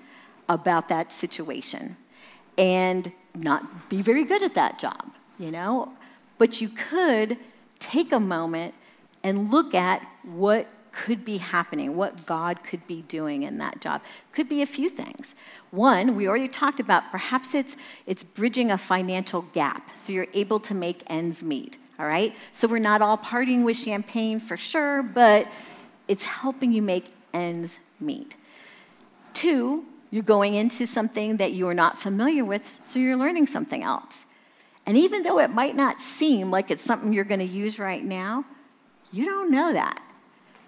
about 0.49 0.88
that 0.88 1.12
situation 1.12 1.97
and 2.59 3.12
not 3.35 3.88
be 3.88 4.02
very 4.02 4.25
good 4.25 4.42
at 4.42 4.54
that 4.54 4.78
job, 4.78 5.12
you 5.38 5.50
know? 5.50 5.92
But 6.38 6.61
you 6.61 6.69
could 6.69 7.38
take 7.78 8.12
a 8.12 8.21
moment 8.21 8.75
and 9.22 9.50
look 9.50 9.74
at 9.74 10.06
what 10.22 10.66
could 10.92 11.24
be 11.24 11.38
happening, 11.38 11.96
what 11.96 12.26
God 12.26 12.62
could 12.62 12.86
be 12.86 13.02
doing 13.02 13.42
in 13.42 13.58
that 13.58 13.80
job. 13.80 14.02
Could 14.32 14.48
be 14.48 14.62
a 14.62 14.66
few 14.66 14.88
things. 14.88 15.34
One, 15.70 16.14
we 16.14 16.28
already 16.28 16.48
talked 16.48 16.80
about 16.80 17.10
perhaps 17.10 17.54
it's 17.54 17.76
it's 18.06 18.22
bridging 18.22 18.70
a 18.70 18.78
financial 18.78 19.42
gap 19.54 19.96
so 19.96 20.12
you're 20.12 20.26
able 20.34 20.60
to 20.60 20.74
make 20.74 21.02
ends 21.06 21.42
meet, 21.42 21.78
all 21.98 22.06
right? 22.06 22.34
So 22.52 22.68
we're 22.68 22.78
not 22.78 23.00
all 23.00 23.16
partying 23.16 23.64
with 23.64 23.76
champagne 23.76 24.38
for 24.38 24.56
sure, 24.56 25.02
but 25.02 25.48
it's 26.08 26.24
helping 26.24 26.72
you 26.72 26.82
make 26.82 27.06
ends 27.32 27.80
meet. 27.98 28.36
Two, 29.32 29.86
you're 30.10 30.22
going 30.22 30.54
into 30.54 30.86
something 30.86 31.38
that 31.38 31.52
you 31.52 31.66
are 31.68 31.74
not 31.74 31.98
familiar 31.98 32.44
with, 32.44 32.80
so 32.82 32.98
you're 32.98 33.16
learning 33.16 33.46
something 33.46 33.82
else. 33.82 34.26
And 34.84 34.96
even 34.96 35.22
though 35.22 35.38
it 35.38 35.48
might 35.48 35.74
not 35.74 36.00
seem 36.00 36.50
like 36.50 36.70
it's 36.70 36.82
something 36.82 37.12
you're 37.14 37.24
going 37.24 37.40
to 37.40 37.46
use 37.46 37.78
right 37.78 38.04
now, 38.04 38.44
you 39.12 39.25
don't 39.25 39.50
know 39.50 39.73
that. 39.73 40.02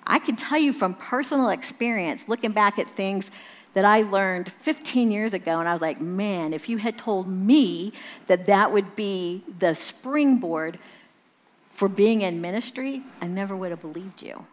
I 0.07 0.19
can 0.19 0.37
tell 0.37 0.59
you 0.59 0.73
from 0.73 0.95
personal 0.95 1.49
experience, 1.49 2.29
looking 2.29 2.53
back 2.53 2.79
at 2.79 2.91
things 2.91 3.31
that 3.73 3.85
I 3.85 4.03
learned 4.03 4.51
15 4.51 5.11
years 5.11 5.35
ago, 5.35 5.59
and 5.59 5.69
I 5.69 5.73
was 5.73 5.83
like, 5.83 6.01
man, 6.01 6.53
if 6.53 6.69
you 6.69 6.79
had 6.79 6.97
told 6.97 7.27
me 7.27 7.93
that 8.29 8.47
that 8.47 8.73
would 8.73 8.95
be 8.95 9.43
the 9.59 9.75
springboard 9.75 10.79
for 11.67 11.89
being 11.89 12.23
in 12.23 12.41
ministry, 12.41 13.03
I 13.21 13.27
never 13.27 13.57
would 13.57 13.71
have 13.71 13.81
believed 13.81 14.23
you. 14.23 14.47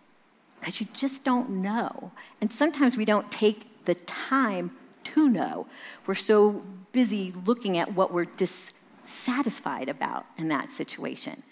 Because 0.59 0.81
you 0.81 0.87
just 0.93 1.23
don't 1.23 1.49
know. 1.49 2.11
And 2.39 2.51
sometimes 2.51 2.97
we 2.97 3.05
don't 3.05 3.29
take 3.31 3.85
the 3.85 3.95
time 3.95 4.71
to 5.03 5.29
know. 5.29 5.67
We're 6.07 6.15
so 6.15 6.63
busy 6.91 7.31
looking 7.45 7.77
at 7.77 7.93
what 7.93 8.11
we're 8.11 8.25
dissatisfied 8.25 9.89
about 9.89 10.25
in 10.37 10.47
that 10.47 10.69
situation. 10.69 11.43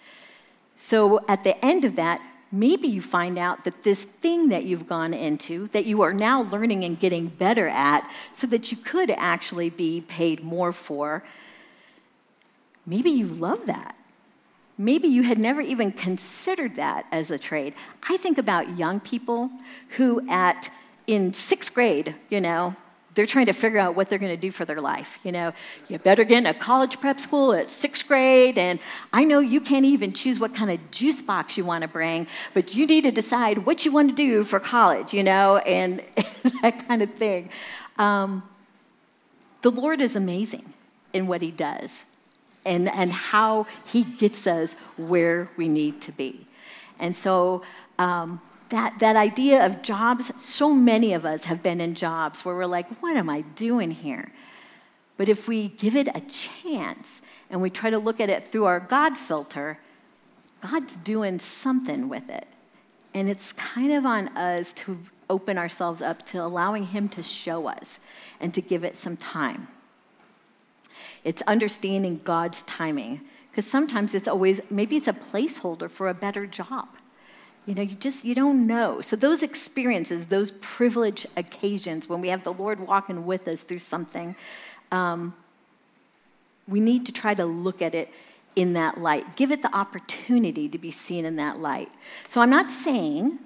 So 0.81 1.25
at 1.27 1.43
the 1.43 1.63
end 1.63 1.83
of 1.83 1.97
that, 1.97 2.21
maybe 2.53 2.87
you 2.87 3.01
find 3.01 3.37
out 3.37 3.65
that 3.65 3.83
this 3.83 4.05
thing 4.05 4.47
that 4.47 4.63
you've 4.63 4.87
gone 4.87 5.13
into, 5.13 5.67
that 5.67 5.85
you 5.85 6.01
are 6.03 6.13
now 6.13 6.43
learning 6.43 6.85
and 6.85 6.97
getting 6.97 7.27
better 7.27 7.67
at, 7.67 8.09
so 8.31 8.47
that 8.47 8.71
you 8.71 8.77
could 8.77 9.11
actually 9.11 9.69
be 9.69 9.99
paid 9.99 10.41
more 10.41 10.71
for, 10.71 11.21
maybe 12.85 13.09
you 13.09 13.27
love 13.27 13.65
that. 13.65 13.93
Maybe 14.77 15.09
you 15.09 15.23
had 15.23 15.37
never 15.37 15.59
even 15.59 15.91
considered 15.91 16.75
that 16.75 17.05
as 17.11 17.29
a 17.29 17.37
trade. 17.37 17.73
I 18.07 18.15
think 18.15 18.37
about 18.37 18.77
young 18.77 19.01
people 19.01 19.51
who, 19.97 20.25
at 20.29 20.71
in 21.07 21.33
sixth 21.33 21.73
grade, 21.73 22.15
you 22.29 22.39
know, 22.39 22.77
they're 23.19 23.25
trying 23.25 23.47
to 23.47 23.53
figure 23.53 23.79
out 23.79 23.95
what 23.95 24.09
they're 24.09 24.17
going 24.17 24.33
to 24.33 24.39
do 24.39 24.49
for 24.49 24.63
their 24.63 24.79
life. 24.79 25.19
You 25.25 25.33
know, 25.33 25.51
you 25.89 25.99
better 25.99 26.23
get 26.23 26.37
in 26.37 26.45
a 26.45 26.53
college 26.53 27.01
prep 27.01 27.19
school 27.19 27.51
at 27.51 27.69
sixth 27.69 28.07
grade, 28.07 28.57
and 28.57 28.79
I 29.11 29.25
know 29.25 29.39
you 29.39 29.59
can't 29.59 29.83
even 29.83 30.13
choose 30.13 30.39
what 30.39 30.55
kind 30.55 30.71
of 30.71 30.89
juice 30.89 31.21
box 31.21 31.57
you 31.57 31.65
want 31.65 31.81
to 31.81 31.89
bring, 31.89 32.27
but 32.53 32.75
you 32.75 32.87
need 32.87 33.03
to 33.03 33.11
decide 33.11 33.65
what 33.65 33.83
you 33.83 33.91
want 33.91 34.11
to 34.11 34.15
do 34.15 34.43
for 34.43 34.57
college, 34.57 35.13
you 35.13 35.21
know, 35.21 35.57
and 35.57 35.99
that 36.61 36.87
kind 36.87 37.01
of 37.01 37.13
thing. 37.15 37.49
Um, 37.97 38.41
the 39.63 39.71
Lord 39.71 39.99
is 39.99 40.15
amazing 40.15 40.71
in 41.11 41.27
what 41.27 41.41
He 41.41 41.51
does 41.51 42.05
and, 42.65 42.87
and 42.87 43.11
how 43.11 43.67
He 43.85 44.05
gets 44.05 44.47
us 44.47 44.75
where 44.95 45.49
we 45.57 45.67
need 45.67 45.99
to 46.03 46.13
be. 46.13 46.47
And 47.01 47.13
so, 47.13 47.63
um, 47.97 48.39
that, 48.69 48.99
that 48.99 49.15
idea 49.15 49.65
of 49.65 49.81
jobs, 49.81 50.31
so 50.41 50.73
many 50.73 51.13
of 51.13 51.25
us 51.25 51.45
have 51.45 51.63
been 51.63 51.81
in 51.81 51.95
jobs 51.95 52.45
where 52.45 52.55
we're 52.55 52.65
like, 52.65 52.87
what 53.01 53.17
am 53.17 53.29
I 53.29 53.41
doing 53.41 53.91
here? 53.91 54.31
But 55.17 55.27
if 55.27 55.47
we 55.47 55.67
give 55.67 55.95
it 55.95 56.07
a 56.15 56.21
chance 56.21 57.21
and 57.49 57.61
we 57.61 57.69
try 57.69 57.89
to 57.89 57.99
look 57.99 58.19
at 58.19 58.29
it 58.29 58.47
through 58.47 58.65
our 58.65 58.79
God 58.79 59.17
filter, 59.17 59.79
God's 60.61 60.95
doing 60.97 61.39
something 61.39 62.09
with 62.09 62.29
it. 62.29 62.47
And 63.13 63.29
it's 63.29 63.51
kind 63.53 63.91
of 63.91 64.05
on 64.05 64.29
us 64.29 64.71
to 64.73 64.99
open 65.29 65.57
ourselves 65.57 66.01
up 66.01 66.25
to 66.27 66.43
allowing 66.43 66.85
Him 66.87 67.09
to 67.09 67.23
show 67.23 67.67
us 67.67 67.99
and 68.39 68.53
to 68.53 68.61
give 68.61 68.83
it 68.83 68.95
some 68.95 69.17
time. 69.17 69.67
It's 71.23 71.41
understanding 71.43 72.21
God's 72.23 72.61
timing, 72.63 73.21
because 73.51 73.67
sometimes 73.67 74.13
it's 74.15 74.27
always, 74.27 74.61
maybe 74.71 74.95
it's 74.95 75.07
a 75.07 75.13
placeholder 75.13 75.89
for 75.89 76.07
a 76.07 76.13
better 76.13 76.45
job. 76.45 76.87
You 77.69 77.75
know, 77.75 77.83
you 77.83 77.93
just, 77.93 78.25
you 78.25 78.33
don't 78.33 78.65
know. 78.65 78.99
So 78.99 79.15
those 79.15 79.43
experiences, 79.43 80.25
those 80.25 80.49
privileged 80.53 81.27
occasions 81.37 82.09
when 82.09 82.19
we 82.19 82.29
have 82.29 82.43
the 82.43 82.51
Lord 82.51 82.79
walking 82.79 83.27
with 83.27 83.47
us 83.47 83.61
through 83.61 83.77
something, 83.77 84.35
um, 84.91 85.35
we 86.67 86.79
need 86.79 87.05
to 87.05 87.11
try 87.11 87.35
to 87.35 87.45
look 87.45 87.83
at 87.83 87.93
it 87.93 88.11
in 88.55 88.73
that 88.73 88.97
light. 88.97 89.35
Give 89.35 89.51
it 89.51 89.61
the 89.61 89.71
opportunity 89.71 90.67
to 90.67 90.79
be 90.79 90.89
seen 90.89 91.25
in 91.25 91.35
that 91.35 91.59
light. 91.59 91.91
So 92.27 92.41
I'm 92.41 92.49
not 92.49 92.71
saying, 92.71 93.37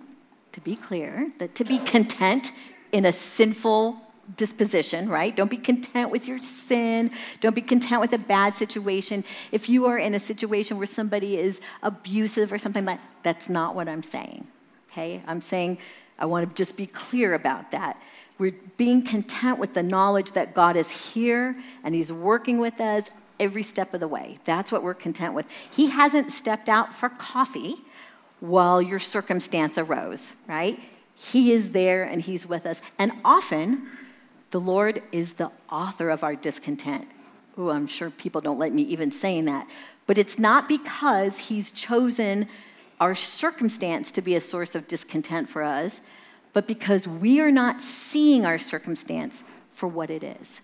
to 0.53 0.61
be 0.61 0.77
clear, 0.77 1.33
that 1.39 1.53
to 1.55 1.65
be 1.65 1.79
content 1.79 2.53
in 2.93 3.05
a 3.05 3.11
sinful 3.11 3.97
disposition, 4.35 5.09
right? 5.09 5.35
Don't 5.35 5.51
be 5.51 5.57
content 5.57 6.11
with 6.11 6.27
your 6.27 6.39
sin. 6.39 7.11
Don't 7.41 7.55
be 7.55 7.61
content 7.61 8.01
with 8.01 8.13
a 8.13 8.17
bad 8.17 8.55
situation. 8.55 9.23
If 9.51 9.69
you 9.69 9.85
are 9.85 9.97
in 9.97 10.13
a 10.13 10.19
situation 10.19 10.77
where 10.77 10.87
somebody 10.87 11.37
is 11.37 11.61
abusive 11.81 12.51
or 12.51 12.57
something 12.57 12.85
like 12.85 12.99
that, 12.99 13.09
that's 13.23 13.49
not 13.49 13.75
what 13.75 13.87
I'm 13.87 14.03
saying. 14.03 14.47
Okay? 14.91 15.21
I'm 15.27 15.41
saying 15.41 15.77
I 16.19 16.25
want 16.25 16.47
to 16.47 16.55
just 16.55 16.77
be 16.77 16.85
clear 16.85 17.33
about 17.33 17.71
that. 17.71 18.01
We're 18.37 18.55
being 18.77 19.03
content 19.03 19.59
with 19.59 19.73
the 19.73 19.83
knowledge 19.83 20.33
that 20.33 20.53
God 20.53 20.75
is 20.75 21.13
here 21.13 21.55
and 21.83 21.93
He's 21.93 22.11
working 22.11 22.59
with 22.59 22.81
us 22.81 23.09
every 23.39 23.63
step 23.63 23.93
of 23.93 23.99
the 23.99 24.07
way. 24.07 24.37
That's 24.45 24.71
what 24.71 24.83
we're 24.83 24.93
content 24.93 25.33
with. 25.33 25.51
He 25.71 25.89
hasn't 25.89 26.31
stepped 26.31 26.69
out 26.69 26.93
for 26.93 27.09
coffee 27.09 27.77
while 28.39 28.81
your 28.81 28.99
circumstance 28.99 29.77
arose, 29.77 30.33
right? 30.47 30.79
He 31.15 31.51
is 31.51 31.71
there 31.71 32.03
and 32.03 32.21
He's 32.21 32.47
with 32.47 32.65
us. 32.65 32.81
And 32.97 33.11
often, 33.23 33.87
the 34.53 34.61
Lord 34.61 35.01
is 35.11 35.33
the 35.33 35.49
author 35.71 36.11
of 36.11 36.23
our 36.23 36.35
discontent. 36.35 37.07
Oh, 37.57 37.69
I'm 37.69 37.87
sure 37.87 38.11
people 38.11 38.39
don't 38.39 38.59
like 38.59 38.71
me 38.71 38.83
even 38.83 39.11
saying 39.11 39.45
that. 39.45 39.67
But 40.05 40.19
it's 40.19 40.37
not 40.37 40.67
because 40.67 41.39
He's 41.39 41.71
chosen 41.71 42.47
our 43.01 43.15
circumstance 43.15 44.11
to 44.11 44.21
be 44.21 44.35
a 44.35 44.39
source 44.39 44.75
of 44.75 44.87
discontent 44.87 45.49
for 45.49 45.63
us, 45.63 46.01
but 46.53 46.67
because 46.67 47.07
we 47.07 47.41
are 47.41 47.49
not 47.49 47.81
seeing 47.81 48.45
our 48.45 48.59
circumstance 48.59 49.43
for 49.71 49.87
what 49.87 50.11
it 50.11 50.23
is. 50.23 50.61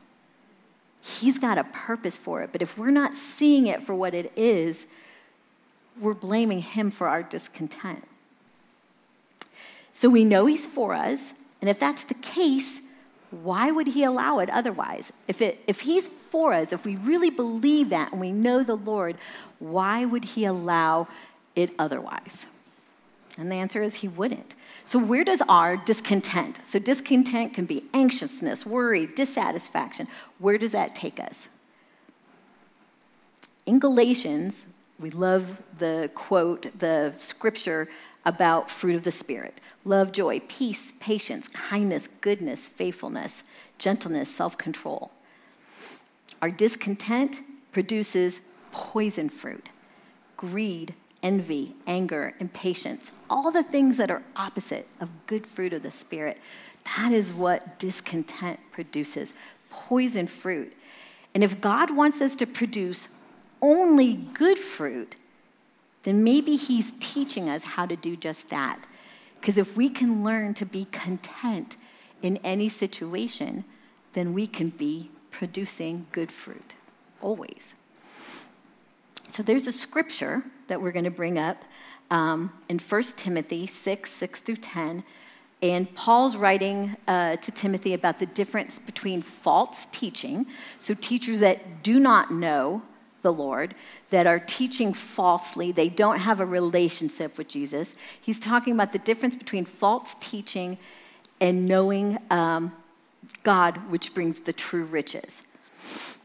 He's 1.01 1.39
got 1.39 1.57
a 1.57 1.63
purpose 1.63 2.15
for 2.15 2.43
it, 2.43 2.51
but 2.51 2.61
if 2.61 2.77
we're 2.77 2.91
not 2.91 3.15
seeing 3.15 3.65
it 3.65 3.81
for 3.81 3.95
what 3.95 4.13
it 4.13 4.31
is, 4.35 4.85
we're 5.99 6.13
blaming 6.13 6.61
Him 6.61 6.91
for 6.91 7.07
our 7.07 7.23
discontent. 7.23 8.07
So 9.93 10.11
we 10.11 10.25
know 10.25 10.45
He's 10.45 10.67
for 10.67 10.93
us, 10.93 11.33
and 11.59 11.67
if 11.71 11.79
that's 11.79 12.03
the 12.03 12.13
case, 12.13 12.81
why 13.31 13.69
would 13.71 13.87
he 13.87 14.03
allow 14.03 14.39
it 14.39 14.49
otherwise? 14.49 15.13
If, 15.27 15.41
it, 15.41 15.63
if 15.67 15.81
he's 15.81 16.07
for 16.07 16.53
us, 16.53 16.73
if 16.73 16.85
we 16.85 16.95
really 16.95 17.29
believe 17.29 17.89
that 17.89 18.11
and 18.11 18.19
we 18.19 18.31
know 18.31 18.63
the 18.63 18.75
Lord, 18.75 19.17
why 19.59 20.05
would 20.05 20.25
he 20.25 20.45
allow 20.45 21.07
it 21.55 21.71
otherwise? 21.77 22.47
And 23.37 23.51
the 23.51 23.55
answer 23.55 23.81
is 23.81 23.95
he 23.95 24.07
wouldn't. 24.07 24.55
So, 24.83 24.99
where 24.99 25.23
does 25.23 25.41
our 25.47 25.77
discontent? 25.77 26.59
So, 26.63 26.79
discontent 26.79 27.53
can 27.53 27.65
be 27.65 27.83
anxiousness, 27.93 28.65
worry, 28.65 29.05
dissatisfaction. 29.05 30.07
Where 30.39 30.57
does 30.57 30.71
that 30.71 30.95
take 30.95 31.19
us? 31.19 31.49
In 33.65 33.79
Galatians, 33.79 34.65
we 34.99 35.11
love 35.11 35.61
the 35.77 36.09
quote, 36.15 36.79
the 36.79 37.13
scripture 37.19 37.87
about 38.29 38.69
fruit 38.69 38.93
of 38.93 39.01
the 39.03 39.11
Spirit 39.11 39.59
love, 39.83 40.11
joy, 40.11 40.39
peace, 40.47 40.93
patience, 40.99 41.47
kindness, 41.47 42.05
goodness, 42.05 42.67
faithfulness, 42.67 43.43
gentleness, 43.79 44.33
self 44.33 44.55
control. 44.55 45.11
Our 46.39 46.51
discontent 46.51 47.41
produces 47.71 48.41
poison 48.71 49.29
fruit, 49.29 49.69
greed, 50.37 50.93
envy, 51.23 51.73
anger, 51.87 52.35
impatience, 52.39 53.13
all 53.31 53.51
the 53.51 53.63
things 53.63 53.97
that 53.97 54.11
are 54.11 54.21
opposite 54.35 54.87
of 55.01 55.09
good 55.25 55.47
fruit 55.47 55.73
of 55.73 55.81
the 55.81 55.91
Spirit. 55.91 56.37
That 56.95 57.11
is 57.11 57.33
what 57.33 57.79
discontent 57.79 58.59
produces 58.71 59.33
poison 59.71 60.27
fruit. 60.27 60.71
And 61.33 61.43
if 61.43 61.59
God 61.59 61.95
wants 61.95 62.21
us 62.21 62.35
to 62.37 62.45
produce 62.45 63.09
only 63.59 64.13
good 64.13 64.59
fruit, 64.59 65.15
then 66.03 66.23
maybe 66.23 66.55
He's 66.55 66.93
teaching 66.99 67.49
us 67.49 67.63
how 67.63 67.85
to 67.85 67.95
do 67.95 68.15
just 68.15 68.49
that. 68.49 68.87
Because 69.35 69.57
if 69.57 69.77
we 69.77 69.89
can 69.89 70.23
learn 70.23 70.53
to 70.55 70.65
be 70.65 70.85
content 70.85 71.77
in 72.21 72.37
any 72.43 72.69
situation, 72.69 73.63
then 74.13 74.33
we 74.33 74.47
can 74.47 74.69
be 74.69 75.11
producing 75.31 76.07
good 76.11 76.31
fruit, 76.31 76.75
always. 77.21 77.75
So 79.27 79.43
there's 79.43 79.67
a 79.67 79.71
scripture 79.71 80.43
that 80.67 80.81
we're 80.81 80.91
going 80.91 81.05
to 81.05 81.11
bring 81.11 81.37
up 81.37 81.63
um, 82.11 82.51
in 82.67 82.79
1 82.79 83.03
Timothy 83.15 83.65
6 83.65 84.11
6 84.11 84.39
through 84.41 84.55
10. 84.57 85.03
And 85.61 85.93
Paul's 85.93 86.37
writing 86.37 86.95
uh, 87.07 87.35
to 87.35 87.51
Timothy 87.51 87.93
about 87.93 88.19
the 88.19 88.25
difference 88.25 88.79
between 88.79 89.21
false 89.21 89.87
teaching, 89.87 90.45
so 90.79 90.93
teachers 90.93 91.39
that 91.39 91.83
do 91.83 91.99
not 91.99 92.31
know 92.31 92.81
the 93.21 93.33
Lord, 93.33 93.73
that 94.09 94.27
are 94.27 94.39
teaching 94.39 94.93
falsely. 94.93 95.71
They 95.71 95.89
don't 95.89 96.19
have 96.19 96.39
a 96.39 96.45
relationship 96.45 97.37
with 97.37 97.47
Jesus. 97.47 97.95
He's 98.19 98.39
talking 98.39 98.73
about 98.73 98.93
the 98.93 98.99
difference 98.99 99.35
between 99.35 99.65
false 99.65 100.15
teaching 100.15 100.77
and 101.41 101.67
knowing 101.67 102.17
um, 102.29 102.73
God, 103.43 103.89
which 103.89 104.13
brings 104.13 104.41
the 104.41 104.53
true 104.53 104.85
riches. 104.85 105.43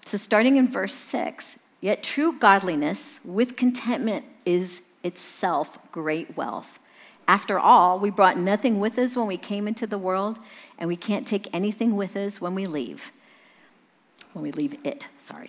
So, 0.05 0.19
starting 0.19 0.57
in 0.57 0.69
verse 0.69 0.95
6, 0.95 1.59
yet 1.81 2.03
true 2.03 2.39
godliness 2.39 3.21
with 3.25 3.57
contentment 3.57 4.25
is 4.45 4.83
itself 5.03 5.79
great 5.93 6.37
wealth. 6.37 6.79
After 7.27 7.59
all, 7.59 7.99
we 7.99 8.11
brought 8.11 8.37
nothing 8.37 8.81
with 8.81 8.99
us 8.99 9.17
when 9.17 9.27
we 9.27 9.37
came 9.37 9.67
into 9.67 9.87
the 9.87 9.99
world, 9.99 10.39
and 10.79 10.89
we 10.89 10.97
can't 10.97 11.27
take 11.27 11.49
anything 11.55 11.97
with 11.97 12.17
us 12.17 12.41
when 12.41 12.55
we 12.55 12.67
leave. 12.67 13.11
When 14.33 14.43
we 14.43 14.53
leave 14.53 14.75
it, 14.85 15.07
sorry. 15.17 15.49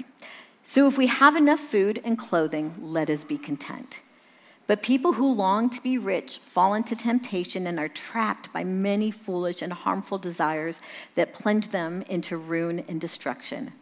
So 0.67 0.88
if 0.88 0.97
we 0.97 1.06
have 1.06 1.36
enough 1.36 1.60
food 1.60 2.01
and 2.04 2.17
clothing, 2.17 2.73
let 2.82 3.08
us 3.08 3.23
be 3.23 3.38
content. 3.38 4.01
But 4.65 4.82
people 4.82 5.13
who 5.13 5.32
long 5.32 5.69
to 5.69 5.80
be 5.80 5.99
rich 5.99 6.39
fall 6.39 6.73
into 6.73 6.95
temptation 6.95 7.67
and 7.67 7.80
are 7.80 7.88
trapped 7.88 8.51
by 8.51 8.63
many 8.63 9.12
foolish 9.12 9.62
and 9.62 9.71
harmful 9.71 10.17
desires 10.17 10.82
that 11.13 11.36
plunge 11.36 11.67
them 11.67 12.01
into 12.10 12.36
ruin 12.36 12.84
and 12.89 12.99
destruction. 12.99 13.73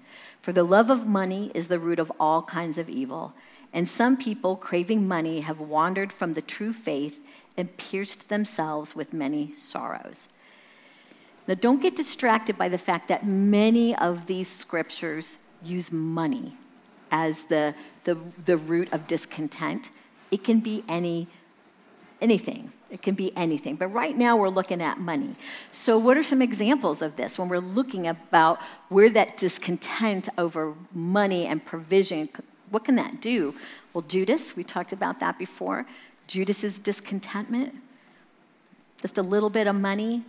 For 0.42 0.52
the 0.52 0.66
love 0.66 0.90
of 0.90 1.08
money 1.08 1.52
is 1.56 1.70
the 1.70 1.80
root 1.80 2.00
of 2.00 2.12
all 2.20 2.42
kinds 2.42 2.78
of 2.78 2.90
evil. 2.90 3.34
And 3.72 3.88
some 3.88 4.18
people, 4.18 4.58
craving 4.58 5.08
money, 5.08 5.40
have 5.40 5.62
wandered 5.62 6.12
from 6.12 6.34
the 6.34 6.42
true 6.42 6.74
faith 6.74 7.26
and 7.56 7.78
pierced 7.78 8.28
themselves 8.28 8.94
with 8.94 9.14
many 9.14 9.54
sorrows. 9.54 10.28
Now, 11.48 11.54
don't 11.54 11.82
get 11.82 11.96
distracted 11.96 12.58
by 12.58 12.68
the 12.68 12.78
fact 12.78 13.08
that 13.08 13.26
many 13.26 13.96
of 13.96 14.28
these 14.28 14.50
scriptures 14.50 15.38
use 15.64 15.90
money 15.90 16.58
as 17.14 17.46
the, 17.46 17.76
the, 18.04 18.16
the 18.44 18.58
root 18.58 18.92
of 18.92 19.08
discontent. 19.08 19.92
It 20.32 20.44
can 20.44 20.60
be 20.60 20.84
any, 20.90 21.28
anything. 22.20 22.74
It 22.90 23.02
can 23.02 23.14
be 23.16 23.36
anything. 23.38 23.76
But 23.76 23.88
right 23.88 24.18
now 24.18 24.36
we're 24.36 24.50
looking 24.50 24.82
at 24.82 25.00
money. 25.00 25.36
So, 25.72 25.98
what 25.98 26.18
are 26.18 26.24
some 26.24 26.42
examples 26.42 27.02
of 27.02 27.16
this 27.16 27.40
when 27.40 27.50
we're 27.50 27.60
looking 27.60 28.08
about 28.08 28.60
where 28.90 29.10
that 29.12 29.38
discontent 29.38 30.28
over 30.38 30.74
money 30.94 31.46
and 31.46 31.64
provision, 31.64 32.30
what 32.70 32.84
can 32.84 32.96
that 32.96 33.22
do? 33.22 33.56
Well, 33.94 34.04
Judas, 34.04 34.56
we 34.56 34.64
talked 34.64 34.92
about 34.92 35.20
that 35.20 35.38
before. 35.38 35.86
Judas's 36.28 36.80
discontentment, 36.80 37.76
just 39.02 39.18
a 39.18 39.22
little 39.22 39.50
bit 39.50 39.68
of 39.68 39.76
money, 39.76 40.24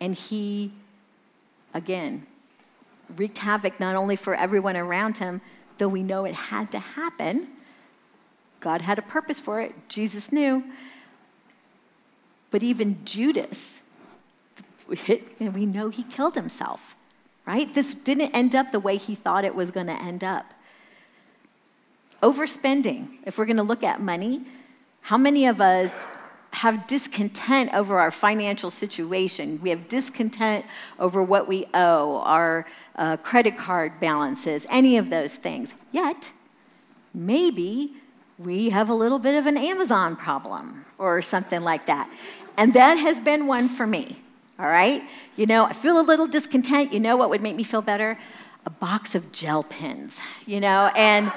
and 0.00 0.14
he, 0.14 0.72
again, 1.74 2.26
wreaked 3.16 3.38
havoc 3.38 3.78
not 3.78 3.94
only 3.94 4.16
for 4.16 4.34
everyone 4.34 4.76
around 4.76 5.18
him, 5.18 5.40
though 5.78 5.88
we 5.88 6.02
know 6.02 6.24
it 6.24 6.34
had 6.34 6.70
to 6.72 6.78
happen. 6.78 7.48
God 8.60 8.80
had 8.80 8.98
a 8.98 9.02
purpose 9.02 9.40
for 9.40 9.60
it, 9.60 9.74
Jesus 9.88 10.32
knew. 10.32 10.64
But 12.50 12.62
even 12.62 13.04
Judas, 13.04 13.82
and 15.40 15.54
we 15.54 15.66
know 15.66 15.88
he 15.88 16.04
killed 16.04 16.34
himself, 16.34 16.94
right? 17.46 17.72
This 17.74 17.94
didn't 17.94 18.30
end 18.34 18.54
up 18.54 18.70
the 18.70 18.80
way 18.80 18.96
he 18.96 19.14
thought 19.14 19.44
it 19.44 19.54
was 19.54 19.70
going 19.70 19.88
to 19.88 20.00
end 20.00 20.22
up. 20.22 20.54
Overspending, 22.22 23.18
if 23.26 23.36
we're 23.36 23.44
going 23.44 23.56
to 23.56 23.62
look 23.62 23.82
at 23.82 24.00
money, 24.00 24.42
how 25.02 25.18
many 25.18 25.46
of 25.46 25.60
us 25.60 26.06
have 26.54 26.86
discontent 26.86 27.74
over 27.74 27.98
our 27.98 28.10
financial 28.10 28.70
situation? 28.70 29.60
We 29.62 29.70
have 29.70 29.88
discontent 29.88 30.64
over 30.98 31.22
what 31.22 31.48
we 31.48 31.66
owe, 31.74 32.18
our 32.24 32.66
uh, 32.96 33.16
credit 33.18 33.58
card 33.58 34.00
balances, 34.00 34.66
any 34.70 34.96
of 34.96 35.10
those 35.10 35.36
things. 35.36 35.74
Yet, 35.92 36.32
maybe 37.12 37.92
we 38.38 38.70
have 38.70 38.88
a 38.88 38.94
little 38.94 39.18
bit 39.18 39.34
of 39.34 39.46
an 39.46 39.56
Amazon 39.56 40.16
problem 40.16 40.84
or 40.98 41.22
something 41.22 41.60
like 41.60 41.86
that. 41.86 42.08
And 42.56 42.74
that 42.74 42.94
has 42.94 43.20
been 43.20 43.46
one 43.46 43.68
for 43.68 43.86
me, 43.86 44.20
all 44.58 44.66
right? 44.66 45.02
You 45.36 45.46
know, 45.46 45.64
I 45.64 45.72
feel 45.72 46.00
a 46.00 46.02
little 46.02 46.26
discontent. 46.26 46.92
You 46.92 47.00
know 47.00 47.16
what 47.16 47.30
would 47.30 47.42
make 47.42 47.56
me 47.56 47.64
feel 47.64 47.82
better? 47.82 48.18
A 48.66 48.70
box 48.70 49.14
of 49.14 49.32
gel 49.32 49.64
pens, 49.64 50.20
you 50.46 50.60
know, 50.60 50.90
and, 50.96 51.32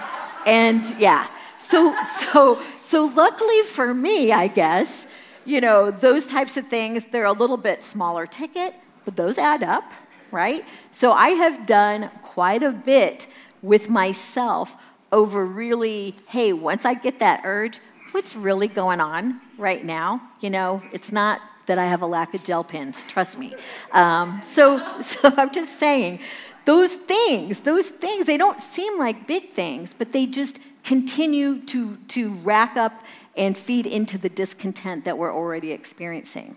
and 0.46 0.84
yeah. 1.00 1.28
So, 1.60 1.96
so, 2.04 2.62
so 2.88 3.12
luckily 3.14 3.64
for 3.64 3.94
me, 3.94 4.32
I 4.32 4.48
guess, 4.48 5.08
you 5.44 5.60
know, 5.60 5.92
those 5.92 6.26
types 6.26 6.56
of 6.56 6.68
things, 6.68 7.08
they're 7.08 7.26
a 7.26 7.34
little 7.34 7.58
bit 7.58 7.84
smaller 7.84 8.26
ticket, 8.26 8.74
but 9.04 9.18
those 9.18 9.38
add 9.38 9.62
up, 9.62 9.84
right? 10.32 10.64
So 10.92 11.12
I 11.12 11.32
have 11.32 11.66
done 11.66 12.10
quite 12.24 12.64
a 12.64 12.72
bit 12.72 13.28
with 13.62 13.90
myself 13.90 14.78
over 15.12 15.46
really, 15.46 16.16
hey, 16.30 16.54
once 16.54 16.86
I 16.86 16.94
get 16.94 17.20
that 17.20 17.42
urge, 17.44 17.82
what's 18.12 18.38
really 18.38 18.70
going 18.70 19.02
on 19.02 19.42
right 19.58 19.84
now? 19.84 20.22
You 20.40 20.50
know, 20.50 20.82
it's 20.94 21.12
not 21.12 21.42
that 21.66 21.78
I 21.78 21.88
have 21.88 22.02
a 22.02 22.08
lack 22.08 22.34
of 22.36 22.46
gel 22.46 22.64
pens, 22.64 23.04
trust 23.04 23.38
me. 23.38 23.54
Um, 23.92 24.40
so, 24.42 24.82
so 25.02 25.30
I'm 25.36 25.52
just 25.52 25.78
saying, 25.78 26.22
those 26.64 26.96
things, 26.96 27.60
those 27.60 27.90
things, 27.90 28.28
they 28.28 28.38
don't 28.38 28.62
seem 28.62 28.98
like 28.98 29.28
big 29.28 29.52
things, 29.52 29.94
but 29.94 30.14
they 30.14 30.26
just 30.26 30.60
continue 30.88 31.60
to, 31.66 31.98
to 32.08 32.30
rack 32.30 32.78
up 32.78 33.04
and 33.36 33.58
feed 33.58 33.86
into 33.86 34.18
the 34.18 34.30
discontent 34.30 35.04
that 35.04 35.18
we're 35.18 35.34
already 35.34 35.74
experiencing. 35.74 36.56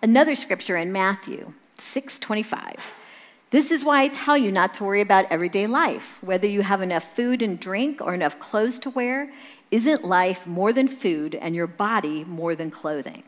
Another 0.00 0.36
scripture 0.36 0.76
in 0.76 0.92
Matthew 0.92 1.52
625 1.78 2.94
this 3.50 3.70
is 3.70 3.84
why 3.84 4.02
I 4.02 4.08
tell 4.08 4.36
you 4.36 4.50
not 4.50 4.74
to 4.74 4.84
worry 4.84 5.00
about 5.00 5.30
everyday 5.30 5.68
life. 5.68 6.20
Whether 6.24 6.48
you 6.48 6.62
have 6.62 6.82
enough 6.82 7.14
food 7.14 7.40
and 7.40 7.60
drink 7.60 8.00
or 8.00 8.12
enough 8.12 8.40
clothes 8.40 8.80
to 8.80 8.90
wear, 8.90 9.30
isn't 9.70 10.02
life 10.02 10.44
more 10.44 10.72
than 10.72 10.88
food 10.88 11.36
and 11.36 11.54
your 11.54 11.68
body 11.68 12.24
more 12.24 12.56
than 12.56 12.72
clothing? 12.72 13.22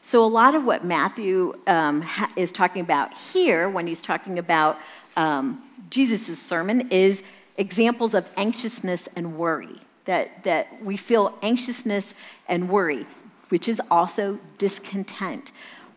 So, 0.00 0.24
a 0.24 0.26
lot 0.26 0.54
of 0.54 0.64
what 0.64 0.82
Matthew 0.82 1.58
um, 1.66 2.00
ha- 2.00 2.32
is 2.36 2.52
talking 2.52 2.80
about 2.80 3.12
here, 3.12 3.68
when 3.68 3.86
he's 3.86 4.00
talking 4.00 4.38
about 4.38 4.78
um, 5.14 5.62
Jesus' 5.90 6.40
sermon, 6.40 6.88
is 6.90 7.22
examples 7.60 8.14
of 8.14 8.28
anxiousness 8.36 9.08
and 9.14 9.36
worry. 9.36 9.76
That, 10.06 10.42
that 10.44 10.82
we 10.82 10.96
feel 10.96 11.38
anxiousness 11.42 12.14
and 12.48 12.68
worry, 12.68 13.06
which 13.50 13.68
is 13.68 13.80
also 13.90 14.40
discontent 14.58 15.52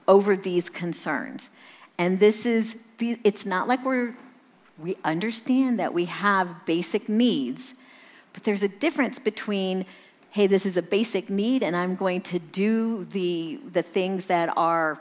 over 0.07 0.35
these 0.35 0.69
concerns. 0.69 1.49
And 1.97 2.19
this 2.19 2.45
is 2.45 2.77
it's 2.99 3.45
not 3.45 3.67
like 3.67 3.83
we're, 3.83 4.15
we 4.77 4.97
understand 5.03 5.79
that 5.79 5.93
we 5.93 6.05
have 6.05 6.65
basic 6.65 7.09
needs, 7.09 7.73
but 8.33 8.43
there's 8.43 8.63
a 8.63 8.67
difference 8.67 9.19
between, 9.19 9.85
hey, 10.31 10.47
this 10.47 10.65
is 10.65 10.77
a 10.77 10.81
basic 10.81 11.29
need 11.29 11.63
and 11.63 11.75
I'm 11.75 11.95
going 11.95 12.21
to 12.21 12.39
do 12.39 13.05
the, 13.05 13.59
the 13.71 13.81
things 13.83 14.25
that 14.25 14.55
are 14.57 14.99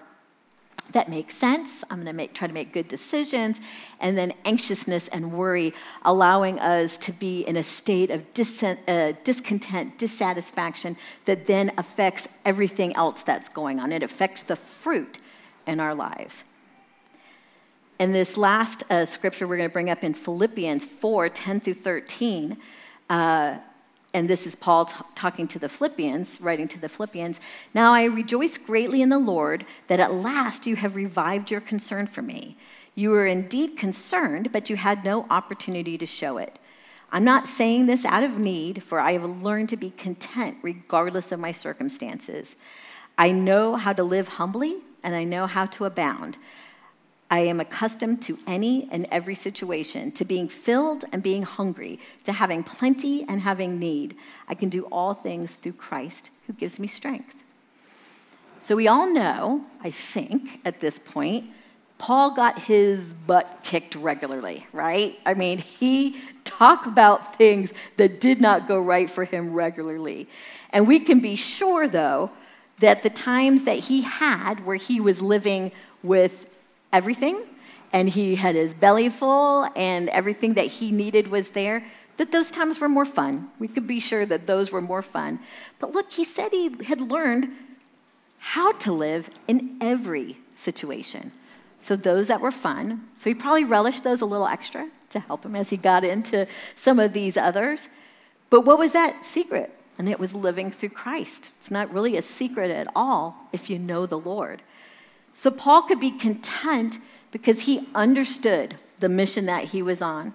that 0.92 1.08
makes 1.08 1.37
sense. 1.37 1.85
I'm 1.90 1.98
going 1.98 2.06
to 2.06 2.12
make, 2.12 2.35
try 2.35 2.48
to 2.48 2.54
make 2.54 2.72
good 2.72 2.88
decisions. 2.88 3.61
And 4.00 4.18
then 4.18 4.32
anxiousness 4.44 5.08
and 5.08 5.32
worry, 5.32 5.72
allowing 6.02 6.58
us 6.58 6.98
to 6.98 7.12
be 7.12 7.42
in 7.42 7.56
a 7.56 7.62
state 7.62 8.11
of 8.11 8.32
dis- 8.35 8.62
uh, 8.62 9.12
discontent, 9.24 9.98
dissatisfaction 9.98 10.96
that 11.24 11.46
then 11.46 11.72
affects 11.78 12.28
everything 12.44 12.94
else 12.96 13.22
that's 13.22 13.48
going 13.48 13.80
on. 13.80 13.92
It 13.92 14.02
affects 14.02 14.42
the 14.42 14.56
fruit 14.56 15.18
in 15.66 15.80
our 15.80 15.94
lives. 15.94 16.44
And 17.98 18.14
this 18.14 18.37
last 18.37 18.82
uh, 18.90 19.04
scripture 19.04 19.46
we're 19.46 19.58
going 19.58 19.68
to 19.68 19.72
bring 19.72 19.90
up 19.90 20.02
in 20.02 20.12
Philippians 20.12 20.85
4 20.85 21.28
10 21.28 21.61
through 21.61 21.74
13. 21.74 22.56
Uh, 23.08 23.58
and 24.14 24.29
this 24.29 24.46
is 24.46 24.55
Paul 24.55 24.87
t- 24.87 24.94
talking 25.14 25.48
to 25.48 25.59
the 25.59 25.68
Philippians, 25.68 26.40
writing 26.40 26.68
to 26.68 26.81
the 26.81 26.88
Philippians. 26.88 27.40
Now 27.75 27.92
I 27.92 28.05
rejoice 28.05 28.59
greatly 28.59 29.01
in 29.01 29.09
the 29.09 29.18
Lord 29.18 29.64
that 29.88 30.01
at 30.01 30.12
last 30.12 30.66
you 30.66 30.77
have 30.77 30.96
revived 30.96 31.51
your 31.51 31.61
concern 31.61 32.07
for 32.07 32.22
me. 32.22 32.57
You 32.94 33.11
were 33.11 33.27
indeed 33.27 33.79
concerned, 33.79 34.53
but 34.53 34.68
you 34.68 34.77
had 34.77 35.05
no 35.05 35.27
opportunity 35.31 35.96
to 35.96 36.07
show 36.07 36.37
it. 36.37 36.59
I'm 37.11 37.25
not 37.25 37.46
saying 37.46 37.87
this 37.87 38.05
out 38.05 38.22
of 38.22 38.38
need, 38.38 38.83
for 38.83 39.01
I 39.01 39.12
have 39.12 39.42
learned 39.42 39.68
to 39.70 39.77
be 39.77 39.90
content 39.90 40.59
regardless 40.62 41.33
of 41.33 41.40
my 41.40 41.53
circumstances. 41.53 42.57
I 43.16 43.31
know 43.31 43.77
how 43.77 43.92
to 43.92 44.03
live 44.03 44.29
humbly, 44.29 44.77
and 45.03 45.14
I 45.14 45.25
know 45.25 45.46
how 45.46 45.66
to 45.66 45.85
abound. 45.85 46.38
I 47.33 47.38
am 47.38 47.61
accustomed 47.61 48.21
to 48.25 48.38
any 48.47 48.90
and 48.92 49.07
every 49.11 49.35
situation, 49.35 50.12
to 50.12 50.25
being 50.27 50.49
filled 50.49 51.07
and 51.12 51.23
being 51.23 51.45
hungry, 51.45 51.99
to 52.25 52.33
having 52.33 52.62
plenty 52.62 53.25
and 53.27 53.40
having 53.40 53.79
need. 53.79 54.14
I 54.49 54.55
can 54.55 54.68
do 54.68 54.83
all 54.92 55.14
things 55.14 55.55
through 55.55 55.73
Christ 55.73 56.29
who 56.47 56.53
gives 56.53 56.79
me 56.79 56.87
strength. 56.87 57.42
So 58.61 58.77
we 58.77 58.87
all 58.87 59.11
know, 59.11 59.64
I 59.83 59.90
think, 59.90 60.61
at 60.66 60.81
this 60.81 60.99
point, 60.99 61.47
Paul 61.97 62.35
got 62.35 62.59
his 62.59 63.14
butt 63.14 63.61
kicked 63.62 63.95
regularly, 63.95 64.66
right? 64.75 65.18
I 65.25 65.33
mean, 65.33 65.57
he 65.57 66.21
talked 66.45 66.87
about 66.87 67.35
things 67.37 67.73
that 67.97 68.21
did 68.21 68.42
not 68.42 68.68
go 68.68 68.79
right 68.79 69.09
for 69.09 69.25
him 69.25 69.55
regularly. 69.55 70.29
And 70.68 70.87
we 70.87 71.01
can 71.01 71.21
be 71.21 71.37
sure, 71.37 71.88
though, 71.88 72.31
that 72.81 73.03
the 73.03 73.09
times 73.09 73.62
that 73.62 73.79
he 73.79 74.03
had 74.03 74.66
where 74.66 74.77
he 74.77 75.01
was 75.01 75.23
living 75.23 75.73
with 76.03 76.51
everything 76.92 77.44
and 77.92 78.09
he 78.09 78.37
had 78.37 78.55
his 78.55 78.74
belly 78.74 79.09
full 79.09 79.68
and 79.76 80.09
everything 80.09 80.55
that 80.55 80.66
he 80.66 80.90
needed 80.90 81.28
was 81.28 81.50
there, 81.50 81.85
that 82.16 82.33
those 82.33 82.50
times 82.50 82.81
were 82.81 82.88
more 82.88 83.05
fun. 83.05 83.48
We 83.59 83.68
could 83.68 83.87
be 83.87 84.00
sure 84.00 84.24
that 84.26 84.46
those 84.46 84.72
were 84.72 84.81
more 84.81 85.02
fun. 85.02 85.40
But 85.78 85.92
look, 85.92 86.12
he 86.12 86.24
said 86.24 86.52
he 86.52 86.70
had 86.85 87.00
learned 87.00 87.52
how 88.38 88.72
to 88.72 88.92
live 88.92 89.31
in 89.46 89.76
every 89.81 90.37
situation. 90.52 91.33
So 91.78 91.96
those 91.96 92.28
that 92.28 92.40
were 92.40 92.50
fun, 92.50 93.09
so 93.12 93.31
he 93.31 93.35
probably 93.35 93.64
relished 93.64 94.05
those 94.05 94.20
a 94.20 94.26
little 94.26 94.46
extra 94.46 94.88
to 95.11 95.20
help 95.20 95.44
him 95.44 95.57
as 95.57 95.70
he 95.70 95.76
got 95.76 96.05
into 96.05 96.46
some 96.76 96.98
of 96.98 97.12
these 97.12 97.37
others. 97.37 97.88
But 98.50 98.64
what 98.64 98.78
was 98.78 98.92
that 98.92 99.24
secret? 99.24 99.70
And 99.98 100.09
it 100.09 100.18
was 100.18 100.35
living 100.35 100.70
through 100.70 100.90
Christ. 100.90 101.50
It's 101.59 101.70
not 101.70 101.92
really 101.92 102.16
a 102.16 102.22
secret 102.22 102.70
at 102.70 102.88
all 102.94 103.48
if 103.52 103.68
you 103.68 103.78
know 103.78 104.07
the 104.07 104.18
Lord. 104.18 104.62
So 105.33 105.51
Paul 105.51 105.83
could 105.83 106.01
be 106.01 106.11
content 106.11 106.99
because 107.31 107.62
he 107.62 107.88
understood 107.95 108.77
the 109.01 109.09
mission 109.09 109.47
that 109.47 109.66
he 109.66 109.83
was 109.83 110.01
on. 110.03 110.35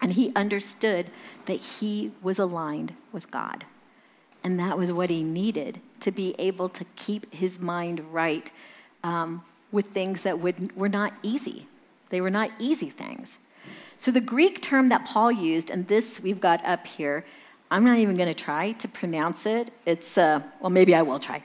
And 0.00 0.12
he 0.12 0.32
understood 0.34 1.06
that 1.46 1.58
he 1.58 2.12
was 2.22 2.38
aligned 2.38 2.94
with 3.12 3.30
God. 3.30 3.64
And 4.44 4.58
that 4.58 4.76
was 4.76 4.92
what 4.92 5.10
he 5.10 5.22
needed 5.22 5.80
to 6.00 6.10
be 6.10 6.34
able 6.38 6.68
to 6.70 6.84
keep 6.96 7.32
his 7.32 7.60
mind 7.60 8.00
right 8.12 8.50
um, 9.04 9.44
with 9.70 9.86
things 9.86 10.24
that 10.24 10.40
would, 10.40 10.76
were 10.76 10.88
not 10.88 11.12
easy. 11.22 11.66
They 12.10 12.20
were 12.20 12.30
not 12.30 12.50
easy 12.58 12.90
things. 12.90 13.38
So 13.96 14.10
the 14.10 14.20
Greek 14.20 14.60
term 14.60 14.88
that 14.88 15.04
Paul 15.04 15.30
used, 15.30 15.70
and 15.70 15.86
this 15.86 16.20
we've 16.20 16.40
got 16.40 16.64
up 16.64 16.86
here, 16.86 17.24
I'm 17.70 17.84
not 17.84 17.98
even 17.98 18.16
going 18.16 18.28
to 18.28 18.34
try 18.34 18.72
to 18.72 18.88
pronounce 18.88 19.46
it. 19.46 19.70
It's, 19.86 20.18
uh, 20.18 20.42
well, 20.60 20.70
maybe 20.70 20.94
I 20.94 21.02
will 21.02 21.20
try. 21.20 21.42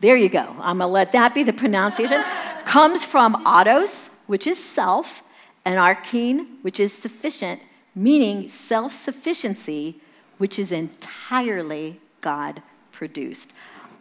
There 0.00 0.16
you 0.16 0.28
go. 0.28 0.44
I'm 0.60 0.78
going 0.78 0.78
to 0.78 0.86
let 0.86 1.12
that 1.12 1.34
be 1.34 1.42
the 1.42 1.52
pronunciation. 1.52 2.22
Comes 2.64 3.04
from 3.04 3.34
autos, 3.46 4.10
which 4.26 4.46
is 4.46 4.62
self, 4.62 5.22
and 5.64 5.78
archein, 5.78 6.46
which 6.62 6.78
is 6.78 6.92
sufficient, 6.92 7.60
meaning 7.94 8.48
self 8.48 8.92
sufficiency, 8.92 10.00
which 10.38 10.58
is 10.58 10.70
entirely 10.70 12.00
God 12.20 12.62
produced. 12.92 13.52